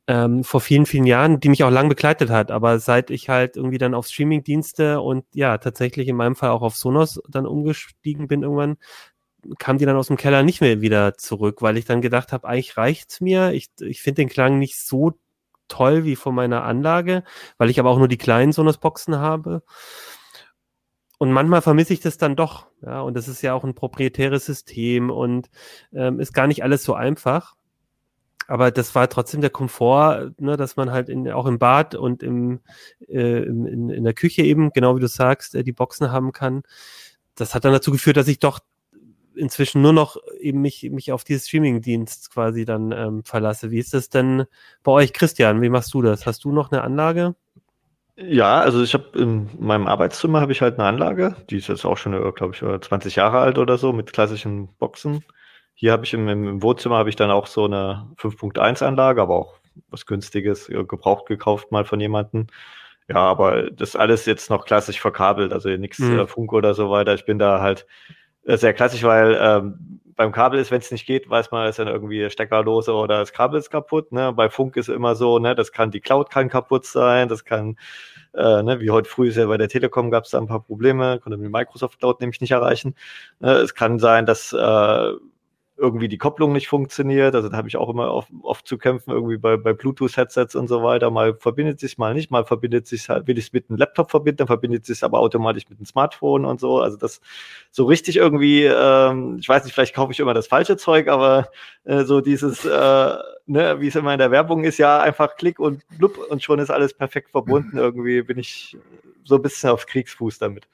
[0.09, 2.51] Ähm, vor vielen, vielen Jahren, die mich auch lang begleitet hat.
[2.51, 6.63] Aber seit ich halt irgendwie dann auf Streaming-Dienste und ja, tatsächlich in meinem Fall auch
[6.63, 8.77] auf Sonos dann umgestiegen bin irgendwann,
[9.59, 12.47] kam die dann aus dem Keller nicht mehr wieder zurück, weil ich dann gedacht habe,
[12.49, 13.53] eigentlich reicht's mir.
[13.53, 15.19] Ich, ich finde den Klang nicht so
[15.69, 17.25] toll wie von meiner Anlage,
[17.59, 19.63] weil ich aber auch nur die kleinen Sonos-Boxen habe
[21.19, 22.67] und manchmal vermisse ich das dann doch.
[22.83, 25.49] Ja, und das ist ja auch ein proprietäres System und
[25.93, 27.57] ähm, ist gar nicht alles so einfach.
[28.49, 32.23] Aber das war trotzdem der Komfort, ne, dass man halt in, auch im Bad und
[32.23, 32.61] im,
[33.09, 36.63] äh, in, in der Küche eben, genau wie du sagst, äh, die Boxen haben kann.
[37.35, 38.61] Das hat dann dazu geführt, dass ich doch
[39.35, 43.71] inzwischen nur noch eben mich, mich auf dieses Streaming-Dienst quasi dann ähm, verlasse.
[43.71, 44.45] Wie ist das denn
[44.83, 45.61] bei euch, Christian?
[45.61, 46.27] Wie machst du das?
[46.27, 47.35] Hast du noch eine Anlage?
[48.19, 51.85] Ja, also ich habe in meinem Arbeitszimmer habe ich halt eine Anlage, die ist jetzt
[51.85, 55.23] auch schon, glaube ich, 20 Jahre alt oder so, mit klassischen Boxen.
[55.75, 59.37] Hier habe ich im, im Wohnzimmer habe ich dann auch so eine 5.1 Anlage, aber
[59.37, 59.59] auch
[59.91, 62.47] was günstiges, gebraucht gekauft mal von jemandem.
[63.09, 66.21] Ja, aber das alles jetzt noch klassisch verkabelt, also nichts mhm.
[66.21, 67.15] äh, Funk oder so weiter.
[67.15, 67.85] Ich bin da halt äh,
[68.47, 71.89] sehr klassisch, weil ähm, beim Kabel ist, wenn es nicht geht, weiß man, ist dann
[71.89, 74.13] irgendwie Steckerlose oder das Kabel ist kaputt.
[74.13, 74.33] Ne?
[74.33, 77.77] Bei Funk ist immer so, ne, das kann die Cloud kann kaputt sein, das kann,
[78.35, 80.63] äh, ne, wie heute früh ist ja bei der Telekom gab es da ein paar
[80.63, 82.95] Probleme, konnte die Microsoft Cloud nämlich nicht erreichen.
[83.41, 83.53] Ne?
[83.53, 85.13] Es kann sein, dass äh,
[85.79, 87.35] irgendwie die Kopplung nicht funktioniert.
[87.35, 90.69] Also da habe ich auch immer oft, oft zu kämpfen, irgendwie bei, bei Bluetooth-Headsets und
[90.69, 91.11] so weiter.
[91.11, 94.11] Mal verbindet sich mal nicht, mal verbindet sich halt, will ich es mit einem Laptop
[94.11, 96.81] verbinden, dann verbindet sich aber automatisch mit einem Smartphone und so.
[96.81, 97.21] Also das
[97.71, 101.51] so richtig irgendwie, ähm, ich weiß nicht, vielleicht kaufe ich immer das falsche Zeug, aber
[101.85, 103.17] äh, so dieses, äh,
[103.47, 106.59] ne, wie es immer in der Werbung ist, ja, einfach Klick und blub und schon
[106.59, 107.77] ist alles perfekt verbunden.
[107.77, 108.77] Irgendwie bin ich
[109.25, 110.67] so ein bisschen auf Kriegsfuß damit.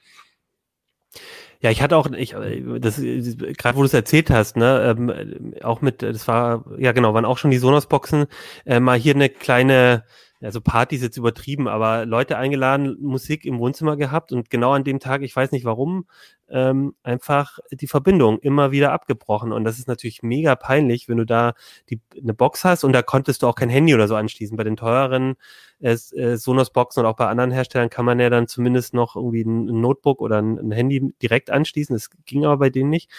[1.63, 2.35] Ja, ich hatte auch, ich,
[2.79, 7.13] das, gerade wo du es erzählt hast, ne, ähm, auch mit, das war, ja genau,
[7.13, 8.25] waren auch schon die Sonos-Boxen,
[8.65, 10.03] äh, mal hier eine kleine,
[10.43, 14.83] also Party ist jetzt übertrieben, aber Leute eingeladen, Musik im Wohnzimmer gehabt und genau an
[14.83, 16.05] dem Tag, ich weiß nicht warum,
[16.49, 19.51] ähm, einfach die Verbindung immer wieder abgebrochen.
[19.53, 21.53] Und das ist natürlich mega peinlich, wenn du da
[21.89, 24.57] die, eine Box hast und da konntest du auch kein Handy oder so anschließen.
[24.57, 25.35] Bei den teureren
[25.79, 29.43] äh, äh, Sonos-Boxen und auch bei anderen Herstellern kann man ja dann zumindest noch irgendwie
[29.43, 31.95] ein, Notebook oder ein Handy direkt anschließen.
[31.95, 33.09] Das ging aber bei denen nicht.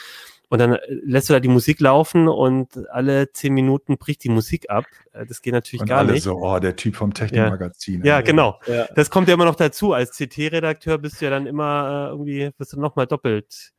[0.54, 4.28] Und dann äh, lässt du da die Musik laufen und alle zehn Minuten bricht die
[4.28, 4.84] Musik ab.
[5.12, 6.22] Äh, das geht natürlich und gar alle nicht.
[6.22, 8.04] so, oh, der Typ vom Technikmagazin.
[8.04, 8.60] Ja, ja genau.
[8.68, 8.86] Ja.
[8.94, 9.94] Das kommt ja immer noch dazu.
[9.94, 13.72] Als CT-Redakteur bist du ja dann immer äh, irgendwie, bist du nochmal doppelt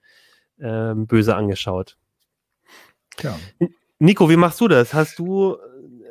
[0.59, 1.95] ähm, böse angeschaut.
[3.21, 3.39] Ja.
[3.99, 4.93] Nico, wie machst du das?
[4.93, 5.55] Hast du,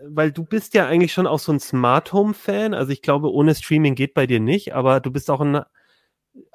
[0.07, 2.73] weil du bist ja eigentlich schon auch so ein Smart Home Fan.
[2.73, 5.61] Also ich glaube, ohne Streaming geht bei dir nicht, aber du bist auch ein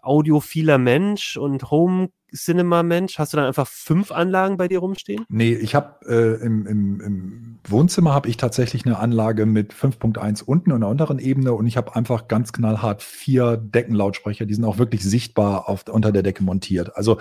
[0.01, 3.17] audiophiler Mensch und Home Cinema Mensch.
[3.19, 5.25] Hast du dann einfach fünf Anlagen bei dir rumstehen?
[5.29, 10.43] Nee, ich habe äh, im, im, im, Wohnzimmer habe ich tatsächlich eine Anlage mit 5.1
[10.43, 14.65] unten und einer unteren Ebene und ich habe einfach ganz knallhart vier Deckenlautsprecher, die sind
[14.65, 16.95] auch wirklich sichtbar auf, unter der Decke montiert.
[16.95, 17.19] Also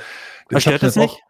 [0.51, 1.21] ich habe das nicht?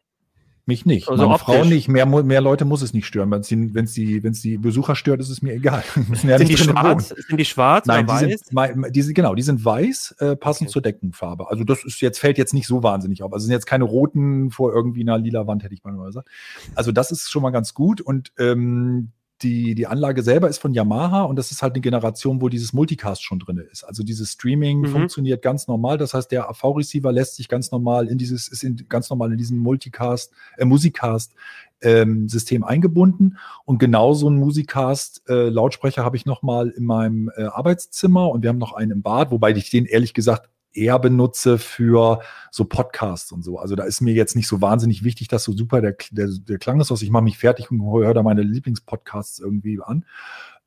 [0.69, 1.09] Mich nicht.
[1.09, 1.55] Also Meine optisch.
[1.55, 1.89] Frau nicht.
[1.89, 3.31] Mehr, mehr Leute muss es nicht stören.
[3.31, 5.83] Wenn es die, wenn's die, wenn's die Besucher stört, ist es mir egal.
[6.25, 8.41] ja sind, die schwarz, sind die schwarz Nein, oder die weiß?
[8.51, 10.73] Sind, die sind, genau, die sind weiß, äh, passend okay.
[10.75, 11.49] zur Deckenfarbe.
[11.49, 13.33] Also das ist jetzt, fällt jetzt nicht so wahnsinnig auf.
[13.33, 16.29] Also sind jetzt keine roten vor irgendwie einer lila Wand, hätte ich mal gesagt.
[16.75, 18.03] Also das ist schon mal ganz gut.
[18.03, 19.13] Und ähm,
[19.43, 22.73] die, die Anlage selber ist von Yamaha und das ist halt eine Generation, wo dieses
[22.73, 23.85] Multicast schon drin ist.
[23.85, 24.87] Also dieses Streaming mhm.
[24.87, 25.99] funktioniert ganz normal.
[25.99, 29.39] Das heißt, der AV-Receiver lässt sich ganz normal in dieses, ist in, ganz normal in
[29.39, 31.35] diesen Multicast, äh, Musikcast
[31.81, 33.39] ähm, System eingebunden.
[33.65, 38.43] Und genau so einen Musikcast äh, Lautsprecher habe ich nochmal in meinem äh, Arbeitszimmer und
[38.43, 42.65] wir haben noch einen im Bad, wobei ich den ehrlich gesagt eher benutze für so
[42.65, 43.59] Podcasts und so.
[43.59, 46.59] Also da ist mir jetzt nicht so wahnsinnig wichtig, dass so super der, der, der
[46.59, 46.91] Klang ist.
[46.91, 50.05] Also ich mache mich fertig und höre da meine Lieblingspodcasts irgendwie an.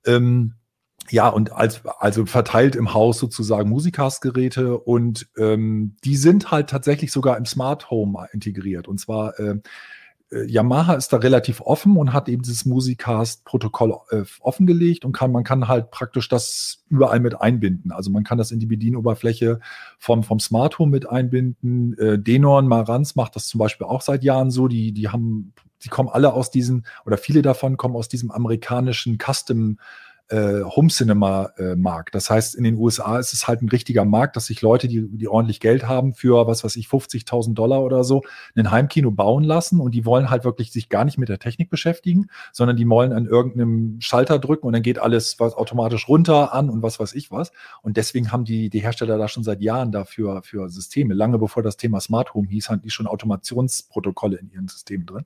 [0.05, 0.55] Ähm,
[1.09, 7.11] ja, und als, also verteilt im Haus sozusagen Musikcast-Geräte und ähm, die sind halt tatsächlich
[7.11, 8.87] sogar im Smart Home integriert.
[8.87, 9.59] Und zwar äh,
[10.31, 15.43] Yamaha ist da relativ offen und hat eben dieses Musicast-Protokoll äh, offengelegt und kann, man
[15.43, 17.91] kann halt praktisch das überall mit einbinden.
[17.91, 19.59] Also man kann das in die Bedienoberfläche
[19.99, 21.97] vom, vom Smart Home mit einbinden.
[21.97, 24.69] Äh, Denon Marantz macht das zum Beispiel auch seit Jahren so.
[24.69, 25.53] Die, die haben,
[25.83, 29.81] die kommen alle aus diesen, oder viele davon kommen aus diesem amerikanischen Custom- äh,
[30.35, 32.15] Home Cinema äh, Markt.
[32.15, 35.07] Das heißt, in den USA ist es halt ein richtiger Markt, dass sich Leute, die,
[35.09, 38.21] die ordentlich Geld haben, für was weiß ich, 50.000 Dollar oder so,
[38.55, 41.69] ein Heimkino bauen lassen und die wollen halt wirklich sich gar nicht mit der Technik
[41.69, 46.53] beschäftigen, sondern die wollen an irgendeinem Schalter drücken und dann geht alles was automatisch runter
[46.53, 47.51] an und was weiß ich was.
[47.81, 51.13] Und deswegen haben die, die Hersteller da schon seit Jahren dafür für Systeme.
[51.13, 55.25] Lange bevor das Thema Smart Home hieß, hatten die schon Automationsprotokolle in ihren Systemen drin.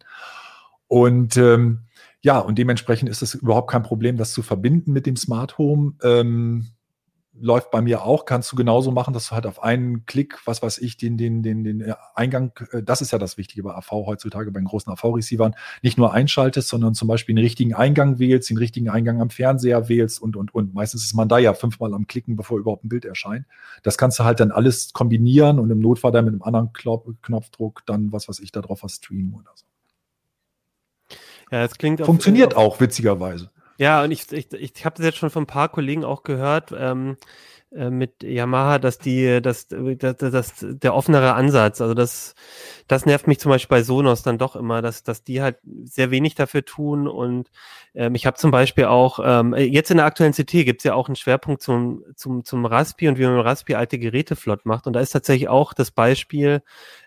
[0.87, 1.81] Und ähm,
[2.25, 5.93] ja, und dementsprechend ist es überhaupt kein Problem, das zu verbinden mit dem Smart Home.
[6.01, 6.69] Ähm,
[7.39, 10.63] läuft bei mir auch, kannst du genauso machen, dass du halt auf einen Klick, was
[10.63, 13.75] weiß ich, den, den, den, den äh, Eingang, äh, das ist ja das Wichtige bei
[13.75, 15.53] AV heutzutage, bei den großen AV-Receivern,
[15.83, 19.87] nicht nur einschaltest, sondern zum Beispiel den richtigen Eingang wählst, den richtigen Eingang am Fernseher
[19.87, 20.73] wählst und, und, und.
[20.73, 23.45] Meistens ist man da ja fünfmal am Klicken, bevor überhaupt ein Bild erscheint.
[23.83, 27.83] Das kannst du halt dann alles kombinieren und im Notfall dann mit einem anderen Knopfdruck
[27.85, 29.65] dann, was weiß ich, da drauf was streamen oder so.
[31.55, 33.49] Ja, das klingt Funktioniert auf, auch, witzigerweise.
[33.77, 36.75] Ja, und ich, ich, ich habe das jetzt schon von ein paar Kollegen auch gehört.
[36.77, 37.15] Ähm,
[37.75, 42.33] äh, mit Yamaha, dass die, dass, dass, dass der offenere Ansatz, also das,
[42.87, 46.09] das nervt mich zum Beispiel bei Sonos dann doch immer, dass, dass die halt sehr
[46.09, 47.51] wenig dafür tun und
[47.93, 51.09] ähm, ich habe zum Beispiel auch, ähm, jetzt in der aktuellen CT gibt's ja auch
[51.09, 54.87] einen Schwerpunkt zum, zum, zum Raspi und wie man mit Raspi alte Geräte flott macht
[54.87, 56.61] und da ist tatsächlich auch das Beispiel,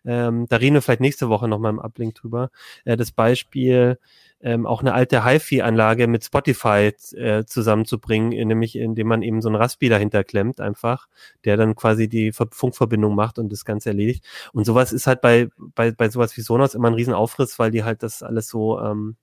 [0.05, 2.51] ähm, da reden wir vielleicht nächste Woche nochmal im Ablink drüber,
[2.85, 3.99] äh, das Beispiel,
[4.41, 9.57] ähm, auch eine alte HiFi-Anlage mit Spotify äh, zusammenzubringen, nämlich indem man eben so ein
[9.57, 11.09] Raspi dahinter klemmt einfach,
[11.45, 14.25] der dann quasi die Funkverbindung macht und das Ganze erledigt.
[14.53, 17.85] Und sowas ist halt bei, bei, bei sowas wie Sonos immer ein Riesenaufriss, weil die
[17.85, 19.17] halt das alles so ähm,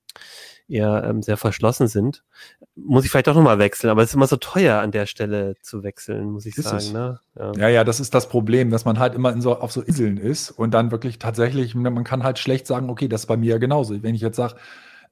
[0.68, 2.24] eher ähm, sehr verschlossen sind.
[2.76, 5.56] Muss ich vielleicht doch nochmal wechseln, aber es ist immer so teuer an der Stelle
[5.62, 6.92] zu wechseln, muss ich ist sagen.
[6.92, 7.20] Ne?
[7.38, 7.52] Ja.
[7.56, 7.70] ja.
[7.70, 10.52] ja, das ist das Problem, dass man halt immer in so, auf so Inseln ist
[10.52, 13.58] und dann wirklich tatsächlich, man kann halt schlecht sagen, okay, das ist bei mir ja
[13.60, 14.02] genauso.
[14.02, 14.56] Wenn ich jetzt sage,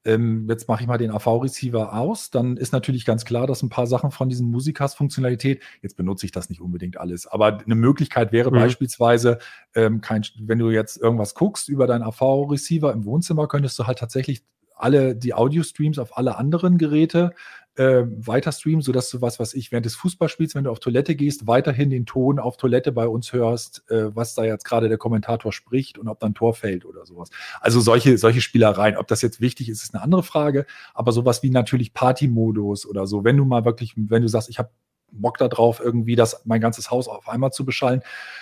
[0.05, 3.69] ähm, jetzt mache ich mal den AV-Receiver aus, dann ist natürlich ganz klar, dass ein
[3.69, 8.31] paar Sachen von diesen Musikcast-Funktionalität, jetzt benutze ich das nicht unbedingt alles, aber eine Möglichkeit
[8.31, 8.55] wäre mhm.
[8.55, 9.39] beispielsweise,
[9.75, 13.99] ähm, kein, wenn du jetzt irgendwas guckst über deinen AV-Receiver im Wohnzimmer, könntest du halt
[13.99, 14.43] tatsächlich
[14.75, 17.33] alle die Audio-Streams auf alle anderen Geräte
[17.75, 21.15] äh, weiter streamen, sodass du was, was ich während des Fußballspiels, wenn du auf Toilette
[21.15, 24.97] gehst, weiterhin den Ton auf Toilette bei uns hörst, äh, was da jetzt gerade der
[24.97, 27.29] Kommentator spricht und ob dann Tor fällt oder sowas.
[27.61, 28.97] Also solche, solche Spielereien.
[28.97, 30.65] Ob das jetzt wichtig ist, ist eine andere Frage.
[30.93, 34.59] Aber sowas wie natürlich Party-Modus oder so, wenn du mal wirklich, wenn du sagst, ich
[34.59, 34.69] habe
[35.11, 38.01] Bock da drauf, irgendwie das, mein ganzes Haus auf einmal zu beschallen.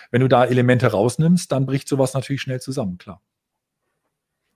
[0.10, 3.22] Wenn du da Elemente rausnimmst, dann bricht sowas natürlich schnell zusammen, klar.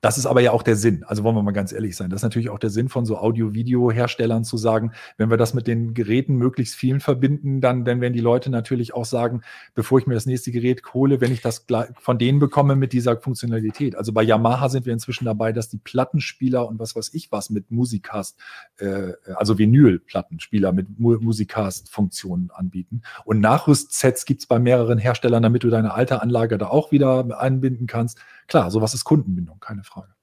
[0.05, 1.03] Das ist aber ja auch der Sinn.
[1.07, 2.11] Also wollen wir mal ganz ehrlich sein.
[2.11, 5.65] Das ist natürlich auch der Sinn von so Audio-Video-Herstellern zu sagen, wenn wir das mit
[5.65, 9.41] den Geräten möglichst vielen verbinden, dann, dann werden die Leute natürlich auch sagen,
[9.73, 11.65] bevor ich mir das nächste Gerät hole, wenn ich das
[11.97, 13.95] von denen bekomme mit dieser Funktionalität.
[13.95, 17.49] Also bei Yamaha sind wir inzwischen dabei, dass die Plattenspieler und was weiß ich was
[17.49, 18.37] mit Musikcast,
[18.77, 23.01] äh, also Vinyl-Plattenspieler mit Mu Musikcast-Funktionen anbieten.
[23.23, 27.39] Und Nachrüstsets gibt es bei mehreren Herstellern, damit du deine alte Anlage da auch wieder
[27.39, 28.19] einbinden kannst.
[28.47, 30.15] Klar, sowas ist Kundenbindung, keine Frage.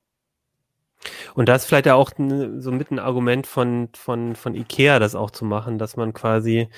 [1.34, 5.14] Und das ist vielleicht ja auch so mit ein Argument von, von, von IKEA, das
[5.14, 6.68] auch zu machen, dass man quasi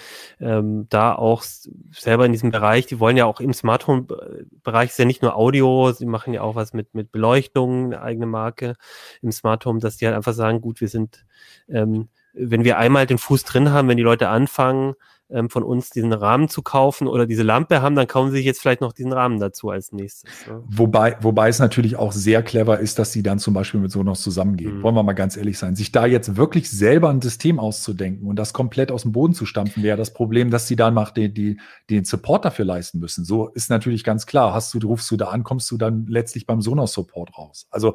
[0.41, 1.43] ähm, da auch
[1.91, 5.37] selber in diesem Bereich, die wollen ja auch im Smart Home-Bereich, ist ja nicht nur
[5.37, 8.77] Audio, sie machen ja auch was mit, mit Beleuchtung, eine eigene Marke
[9.23, 11.27] im Smart Home, dass die halt einfach sagen, gut, wir sind,
[11.69, 14.95] ähm, wenn wir einmal den Fuß drin haben, wenn die Leute anfangen,
[15.35, 18.47] ähm, von uns diesen Rahmen zu kaufen oder diese Lampe haben, dann kaufen sie sich
[18.47, 20.31] jetzt vielleicht noch diesen Rahmen dazu als nächstes.
[20.47, 20.63] Ne?
[20.67, 24.23] Wobei, wobei es natürlich auch sehr clever ist, dass sie dann zum Beispiel mit Sonos
[24.23, 24.79] zusammengehen.
[24.79, 24.83] Mhm.
[24.83, 25.77] Wollen wir mal ganz ehrlich sein.
[25.77, 29.45] Sich da jetzt wirklich selber ein System auszudenken und das komplett aus dem Boden zu
[29.47, 31.59] stampfen, wäre das Problem, dass sie dann macht, die, die,
[31.91, 33.25] den Support dafür leisten müssen.
[33.25, 34.55] So ist natürlich ganz klar.
[34.55, 37.67] Hast du, rufst du da an, kommst du dann letztlich beim Sonos-Support raus.
[37.71, 37.95] Also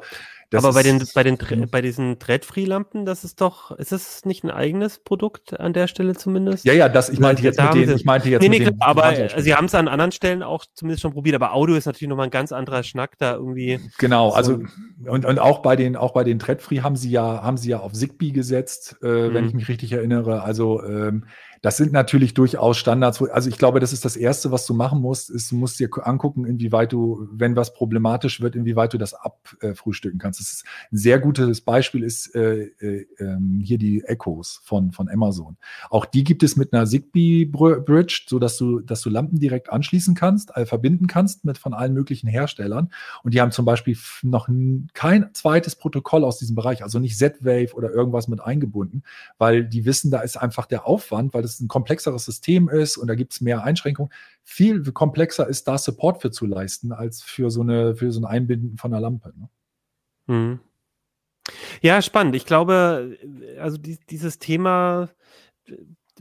[0.50, 1.38] das Aber bei den, bei den,
[1.70, 6.16] bei diesen Thread-Free-Lampen, das ist doch, ist das nicht ein eigenes Produkt an der Stelle
[6.16, 6.64] zumindest?
[6.64, 8.88] Ja, ja, das, ich meinte jetzt mit denen, ich meinte jetzt nee, nee, mit klar,
[8.88, 12.08] aber sie haben es an anderen Stellen auch zumindest schon probiert, aber Audio ist natürlich
[12.08, 13.80] nochmal ein ganz anderer Schnack da irgendwie.
[13.98, 14.36] Genau, so.
[14.36, 14.62] also,
[15.06, 17.80] und, und auch bei den, auch bei den Thread-Free haben sie ja, haben sie ja
[17.80, 19.34] auf Zigbee gesetzt, äh, mhm.
[19.34, 20.42] wenn ich mich richtig erinnere.
[20.42, 21.24] Also, ähm,
[21.62, 23.22] das sind natürlich durchaus Standards.
[23.22, 25.90] Also ich glaube, das ist das Erste, was du machen musst, ist, du musst dir
[26.02, 30.40] angucken, inwieweit du, wenn was problematisch wird, inwieweit du das abfrühstücken kannst.
[30.40, 35.10] Das ist ein sehr gutes Beispiel ist äh, äh, ähm, hier die Echos von, von
[35.10, 35.58] Amazon.
[35.90, 40.14] Auch die gibt es mit einer Zigbee-Bridge, so dass du, dass du Lampen direkt anschließen
[40.14, 42.90] kannst, äh, verbinden kannst mit von allen möglichen Herstellern.
[43.22, 44.48] Und die haben zum Beispiel noch
[44.94, 49.02] kein zweites Protokoll aus diesem Bereich, also nicht Z-Wave oder irgendwas mit eingebunden,
[49.36, 52.96] weil die wissen, da ist einfach der Aufwand, weil das es ein komplexeres System ist
[52.96, 54.12] und da gibt es mehr Einschränkungen.
[54.42, 58.24] Viel komplexer ist da Support für zu leisten, als für so, eine, für so ein
[58.24, 59.32] Einbinden von einer Lampe.
[59.36, 59.48] Ne?
[60.26, 60.60] Mhm.
[61.80, 62.36] Ja, spannend.
[62.36, 63.16] Ich glaube,
[63.58, 65.08] also die, dieses Thema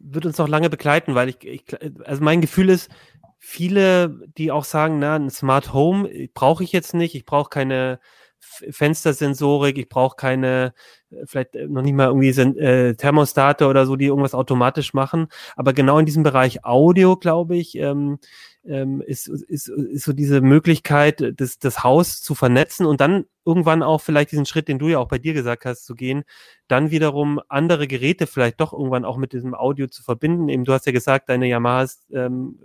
[0.02, 1.64] wird uns noch lange begleiten, weil ich, ich,
[2.06, 2.90] also mein Gefühl ist,
[3.38, 8.00] viele, die auch sagen, na, ein Smart Home brauche ich jetzt nicht, ich brauche keine
[8.40, 10.74] Fenstersensorik, ich brauche keine,
[11.12, 15.28] äh, vielleicht äh, noch nicht mal irgendwie äh, Thermostate oder so, die irgendwas automatisch machen.
[15.56, 18.20] Aber genau in diesem Bereich Audio, glaube ich, ähm,
[18.66, 23.82] ähm, ist, ist, ist so diese Möglichkeit, das, das Haus zu vernetzen und dann irgendwann
[23.84, 26.24] auch vielleicht diesen Schritt, den du ja auch bei dir gesagt hast, zu gehen,
[26.68, 30.50] dann wiederum andere Geräte vielleicht doch irgendwann auch mit diesem Audio zu verbinden.
[30.50, 32.60] Eben, du hast ja gesagt, deine Yamahas ähm,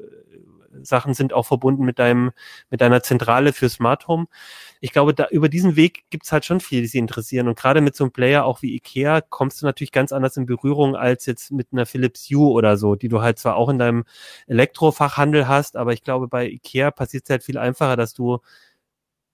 [0.84, 2.32] Sachen sind auch verbunden mit deinem,
[2.70, 4.26] mit deiner Zentrale für Smart Home.
[4.80, 7.48] Ich glaube, da über diesen Weg gibt's halt schon viele, die sie interessieren.
[7.48, 10.46] Und gerade mit so einem Player auch wie IKEA kommst du natürlich ganz anders in
[10.46, 13.78] Berührung als jetzt mit einer Philips Hue oder so, die du halt zwar auch in
[13.78, 14.04] deinem
[14.46, 18.40] Elektrofachhandel hast, aber ich glaube, bei IKEA passiert es halt viel einfacher, dass du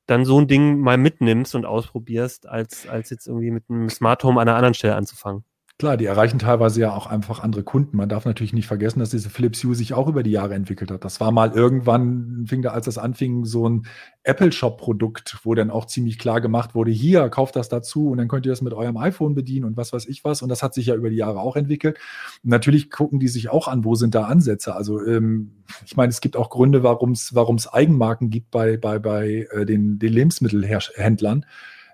[0.07, 4.25] dann so ein Ding mal mitnimmst und ausprobierst, als, als jetzt irgendwie mit einem Smart
[4.25, 5.45] Home an einer anderen Stelle anzufangen.
[5.81, 7.97] Klar, die erreichen teilweise ja auch einfach andere Kunden.
[7.97, 10.91] Man darf natürlich nicht vergessen, dass diese Philips Hue sich auch über die Jahre entwickelt
[10.91, 11.07] hat.
[11.07, 13.87] Das war mal irgendwann, fing da, als das anfing, so ein
[14.23, 18.19] Apple Shop Produkt, wo dann auch ziemlich klar gemacht wurde, hier, kauft das dazu und
[18.19, 20.43] dann könnt ihr das mit eurem iPhone bedienen und was weiß ich was.
[20.43, 21.99] Und das hat sich ja über die Jahre auch entwickelt.
[22.45, 24.77] Und natürlich gucken die sich auch an, wo sind da Ansätze.
[24.77, 29.49] Also ähm, ich meine, es gibt auch Gründe, warum es Eigenmarken gibt bei, bei, bei
[29.51, 31.47] äh, den, den Lebensmittelhändlern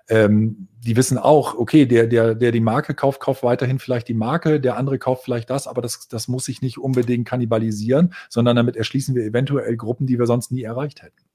[0.09, 4.13] ähm, die wissen auch, okay, der, der, der die Marke kauft, kauft weiterhin vielleicht die
[4.13, 8.55] Marke, der andere kauft vielleicht das, aber das, das muss sich nicht unbedingt kannibalisieren, sondern
[8.55, 11.27] damit erschließen wir eventuell Gruppen, die wir sonst nie erreicht hätten.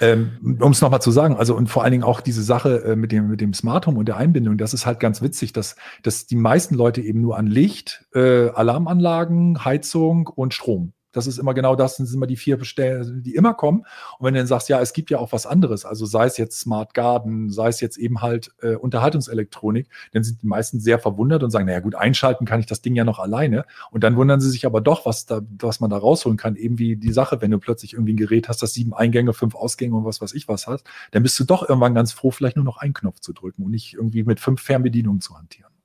[0.00, 2.96] Ähm, um es nochmal zu sagen, also und vor allen Dingen auch diese Sache äh,
[2.96, 5.76] mit, dem, mit dem Smart Home und der Einbindung, das ist halt ganz witzig, dass,
[6.02, 11.38] dass die meisten Leute eben nur an Licht, äh, Alarmanlagen, Heizung und Strom das ist
[11.38, 13.80] immer genau das, sind immer die vier Bestellen, die immer kommen.
[14.18, 16.36] Und wenn du dann sagst, ja, es gibt ja auch was anderes, also sei es
[16.36, 20.98] jetzt Smart Garden, sei es jetzt eben halt äh, Unterhaltungselektronik, dann sind die meisten sehr
[20.98, 23.64] verwundert und sagen, naja gut, einschalten kann ich das Ding ja noch alleine.
[23.90, 26.78] Und dann wundern sie sich aber doch, was da, was man da rausholen kann, eben
[26.78, 29.96] wie die Sache, wenn du plötzlich irgendwie ein Gerät hast, das sieben Eingänge, fünf Ausgänge
[29.96, 32.64] und was weiß ich was hat, dann bist du doch irgendwann ganz froh, vielleicht nur
[32.64, 35.75] noch einen Knopf zu drücken und nicht irgendwie mit fünf Fernbedienungen zu hantieren.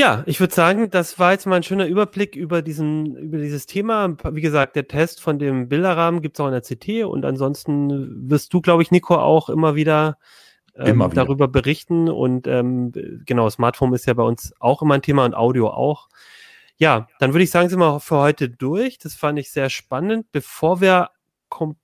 [0.00, 3.66] Ja, ich würde sagen, das war jetzt mal ein schöner Überblick über diesen, über dieses
[3.66, 4.16] Thema.
[4.32, 8.30] Wie gesagt, der Test von dem Bilderrahmen gibt es auch in der CT und ansonsten
[8.30, 10.16] wirst du, glaube ich, Nico, auch immer wieder,
[10.74, 11.26] ähm, immer wieder.
[11.26, 12.08] darüber berichten.
[12.08, 12.92] Und ähm,
[13.26, 16.08] genau, Smartphone ist ja bei uns auch immer ein Thema und Audio auch.
[16.78, 18.96] Ja, dann würde ich sagen, sind wir für heute durch.
[18.96, 20.32] Das fand ich sehr spannend.
[20.32, 21.10] Bevor wir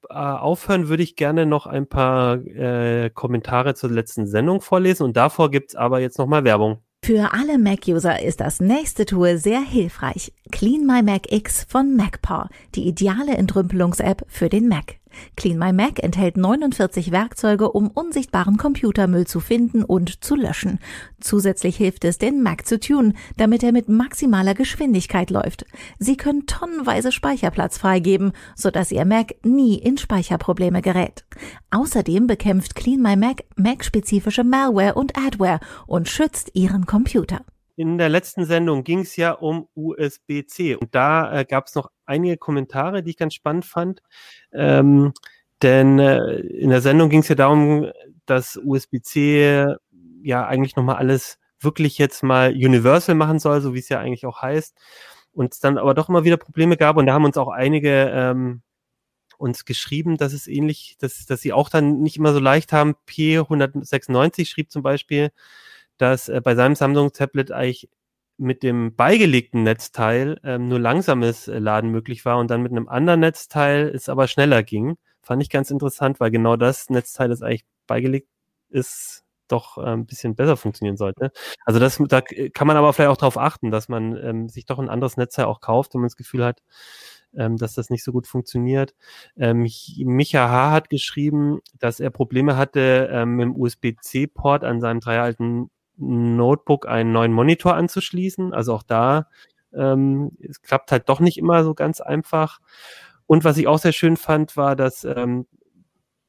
[0.09, 5.19] äh, aufhören, würde ich gerne noch ein paar äh, Kommentare zur letzten Sendung vorlesen und
[5.19, 6.81] davor gibt's aber jetzt nochmal Werbung.
[7.07, 10.33] Für alle Mac-User ist das nächste Tool sehr hilfreich.
[10.51, 14.97] Clean My Mac X von MacPaw, die ideale Entrümpelungs-App für den Mac.
[15.37, 20.79] Clean My Mac enthält 49 Werkzeuge, um unsichtbaren Computermüll zu finden und zu löschen.
[21.21, 25.67] Zusätzlich hilft es, den Mac zu tunen, damit er mit maximaler Geschwindigkeit läuft.
[25.99, 31.25] Sie können tonnenweise Speicherplatz freigeben, sodass Ihr Mac nie in Speicherprobleme gerät.
[31.71, 37.41] Außerdem bekämpft Clean My Mac Mac-spezifische Malware und Adware und schützt Ihren Computer.
[37.77, 41.91] In der letzten Sendung ging es ja um USB-C und da äh, gab es noch
[42.07, 44.03] einige Kommentare, die ich ganz spannend fand.
[44.53, 45.13] Ähm,
[45.63, 47.91] denn äh, in der Sendung ging es ja darum,
[48.25, 49.75] dass USB-C
[50.23, 54.27] ja eigentlich nochmal alles wirklich jetzt mal universal machen soll, so wie es ja eigentlich
[54.27, 54.77] auch heißt.
[55.33, 58.11] Und es dann aber doch immer wieder Probleme gab und da haben uns auch einige
[58.13, 58.63] ähm,
[59.39, 62.95] uns geschrieben, dass es ähnlich, dass, dass sie auch dann nicht immer so leicht haben.
[63.07, 65.31] P196 schrieb zum Beispiel,
[65.99, 67.89] dass äh, bei seinem Samsung-Tablet eigentlich
[68.39, 72.89] mit dem beigelegten Netzteil ähm, nur langsames äh, Laden möglich war und dann mit einem
[72.89, 74.97] anderen Netzteil es aber schneller ging.
[75.23, 78.29] Fand ich ganz interessant, weil genau das Netzteil, das eigentlich beigelegt
[78.69, 81.33] ist, doch äh, ein bisschen besser funktionieren sollte.
[81.65, 84.79] Also das, da kann man aber vielleicht auch darauf achten, dass man ähm, sich doch
[84.79, 86.63] ein anderes Netzteil auch kauft, wenn man das Gefühl hat,
[87.35, 88.95] ähm, dass das nicht so gut funktioniert.
[89.37, 89.67] Ähm,
[90.05, 90.71] Micha H.
[90.73, 96.87] hat geschrieben, dass er Probleme hatte, ähm, mit dem USB-C-Port an seinem drei alten Notebook
[96.87, 98.53] einen neuen Monitor anzuschließen.
[98.53, 99.29] Also auch da,
[99.73, 102.61] ähm, es klappt halt doch nicht immer so ganz einfach.
[103.27, 105.47] Und was ich auch sehr schön fand, war, dass ähm,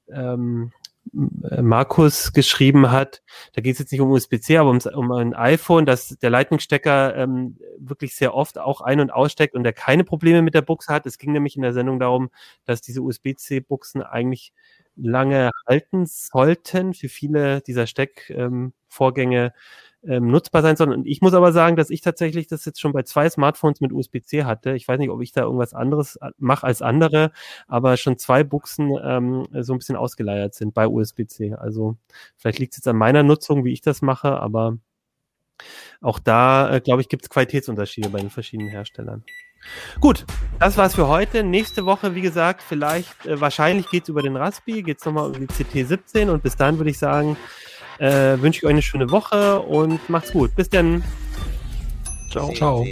[0.09, 0.71] ähm,
[1.13, 3.21] Markus geschrieben hat,
[3.53, 7.15] da geht es jetzt nicht um USB-C, aber um, um, ein iPhone, dass der Lightning-Stecker
[7.15, 10.93] ähm, wirklich sehr oft auch ein- und aussteckt und der keine Probleme mit der Buchse
[10.93, 11.05] hat.
[11.05, 12.29] Es ging nämlich in der Sendung darum,
[12.65, 14.53] dass diese USB-C-Buchsen eigentlich
[14.95, 18.73] lange halten sollten für viele dieser Steckvorgänge ähm,
[20.03, 20.93] ähm, nutzbar sein sollen.
[20.93, 23.91] Und ich muss aber sagen, dass ich tatsächlich das jetzt schon bei zwei Smartphones mit
[23.91, 24.73] USB-C hatte.
[24.73, 27.31] Ich weiß nicht, ob ich da irgendwas anderes äh, mache als andere,
[27.67, 31.55] aber schon zwei Buchsen ähm, so ein bisschen ausgeleiert sind bei USB-C.
[31.55, 31.97] Also
[32.37, 34.77] vielleicht liegt es jetzt an meiner Nutzung, wie ich das mache, aber
[36.01, 39.23] auch da, äh, glaube ich, gibt es Qualitätsunterschiede bei den verschiedenen Herstellern.
[39.99, 40.25] Gut,
[40.59, 41.43] das war's für heute.
[41.43, 45.47] Nächste Woche, wie gesagt, vielleicht, äh, wahrscheinlich geht's über den Raspi, geht's nochmal um die
[45.47, 47.35] CT17 und bis dann würde ich sagen,
[47.99, 50.55] äh, wünsche ich euch eine schöne Woche und macht's gut.
[50.55, 51.03] Bis dann.
[52.29, 52.51] Ciao.
[52.53, 52.85] Ciao.